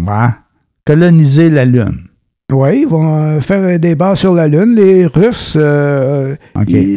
[0.00, 0.28] Ouais.
[0.84, 2.08] Coloniser la Lune.
[2.52, 4.74] Oui, ils vont euh, faire des bases sur la Lune.
[4.74, 6.34] Les Russes, euh,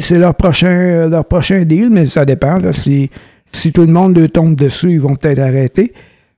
[0.02, 2.58] c'est leur prochain, leur prochain deal, mais ça dépend.
[2.58, 3.10] Là, si
[3.46, 5.94] Si tout le monde tombe dessus, ils vont peut-être arrêter.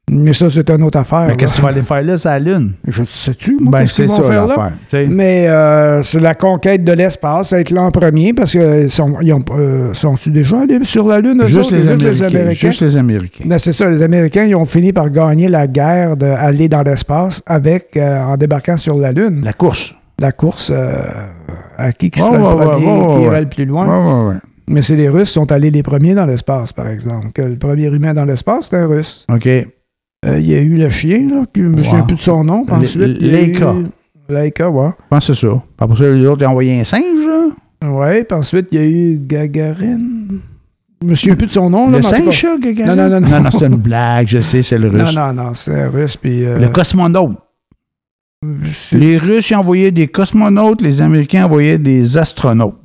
[0.10, 1.26] Mais ça, c'est une autre affaire.
[1.28, 2.74] Mais qu'est-ce que tu vas aller faire là, sur la Lune?
[2.88, 4.72] Je sais-tu, moi, Ben, qu'est-ce c'est qu'ils vont ça faire là?
[5.10, 9.34] Mais euh, c'est la conquête de l'espace, être là en premier, parce qu'ils sont, ils
[9.34, 11.44] ont, euh, sont-ils déjà allés sur la Lune?
[11.46, 12.52] Juste autres, les, juste Américains.
[12.70, 13.44] Juste les Américains.
[13.48, 17.42] Ben, c'est ça, les Américains, ils ont fini par gagner la guerre d'aller dans l'espace
[17.46, 19.42] avec, euh, en débarquant sur la Lune.
[19.44, 19.94] La course.
[20.20, 21.02] La course euh,
[21.78, 24.40] à qui qui sera le premier, qui ira le plus loin.
[24.70, 27.28] Mais c'est les Russes qui sont allés les premiers dans l'espace, par exemple.
[27.34, 29.26] Que le premier humain dans l'espace, c'est un Russe.
[29.34, 29.48] OK.
[30.28, 32.44] Euh, il y a eu le chien, là, que je me souviens plus de son
[32.44, 32.66] nom.
[32.70, 33.74] Ensuite, Leica.
[34.30, 34.90] Leica, ouais.
[34.98, 35.64] Je pense que c'est ça.
[35.80, 37.90] Après ça, les autres, ils ont envoyé un singe, là.
[37.90, 40.40] Ouais, puis ensuite, il y a eu Gagarine.
[41.02, 41.90] Je me souviens plus de son nom.
[41.90, 42.96] Là, Le singe, ça, Gagarin?
[42.96, 43.30] Non, non, non, non.
[43.38, 45.16] Non, non, c'est une blague, je sais, c'est le Non, russe.
[45.16, 46.18] non, non, c'est un russe.
[46.18, 47.38] Puis, euh, Le cosmonaute.
[48.92, 52.78] Les Russes ils envoyaient des cosmonautes, les Américains envoyaient des astronautes.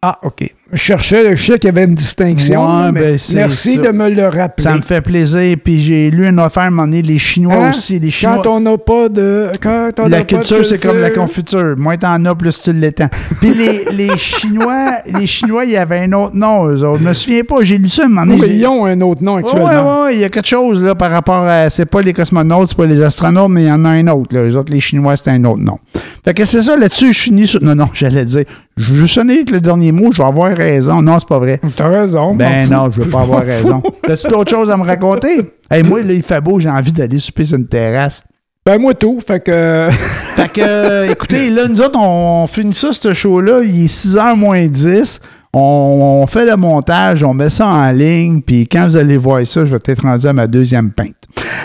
[0.00, 0.50] Ah, OK.
[0.74, 2.60] Je cherchais, je sais qu'il y avait une distinction.
[2.62, 3.80] Ouais, là, mais ben, merci ça.
[3.82, 4.62] de me le rappeler.
[4.64, 5.56] Ça me fait plaisir.
[5.62, 7.70] Puis j'ai lu une affaire à un moment donné, les Chinois Hein?
[7.70, 7.98] aussi.
[8.00, 8.40] Les Chinois.
[8.42, 9.50] Quand on n'a pas de.
[9.62, 11.74] Quand on La culture, c'est comme la confiture.
[11.76, 13.08] Moins t'en as, plus tu l'étends.
[13.40, 17.00] Puis les, les Chinois, les Chinois, il y avait un autre nom, eux autres.
[17.02, 18.40] Je me souviens pas, j'ai lu ça un moment Oui, donné.
[18.42, 19.66] mais j'ai- ils ont un autre nom actuellement.
[19.68, 21.70] ouais, ouais, il y a quelque chose là par rapport à.
[21.70, 24.34] C'est pas les cosmonautes, c'est pas les astronautes, mais il y en a un autre.
[24.34, 24.44] Là.
[24.44, 25.78] Les autres, les Chinois, c'est un autre nom.
[26.24, 27.62] Fait que c'est ça, là-dessus, je finis sur.
[27.62, 28.44] Non, non, j'allais dire.
[28.76, 31.02] Je sonner avec le dernier mot, je vais avoir raison.
[31.02, 31.60] Non, c'est pas vrai.
[31.76, 32.34] T'as raison.
[32.34, 33.82] Ben non, je veux pas avoir raison.
[34.06, 35.40] T'as-tu d'autres choses à me raconter?
[35.70, 38.22] Hey, moi, là, il fait beau, j'ai envie d'aller souper sur une terrasse.
[38.66, 39.20] Ben, moi, tout.
[39.20, 39.88] Fait que.
[40.36, 43.62] Fait que, euh, écoutez, là, nous autres, on finit ça, ce show-là.
[43.62, 45.20] Il est 6h moins 10.
[45.52, 49.46] On, on fait le montage, on met ça en ligne, puis quand vous allez voir
[49.46, 51.14] ça, je vais être rendu à ma deuxième pinte.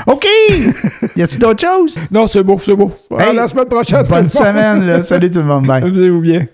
[0.05, 0.27] OK!
[1.15, 1.97] y a-t-il d'autres choses?
[2.11, 2.91] non, c'est beau, c'est beau.
[3.17, 4.03] À la semaine prochaine.
[4.03, 5.01] Bonne semaine, là.
[5.01, 5.65] Salut tout le monde.
[5.65, 5.81] Bye.
[5.81, 6.45] Amusez-vous bien.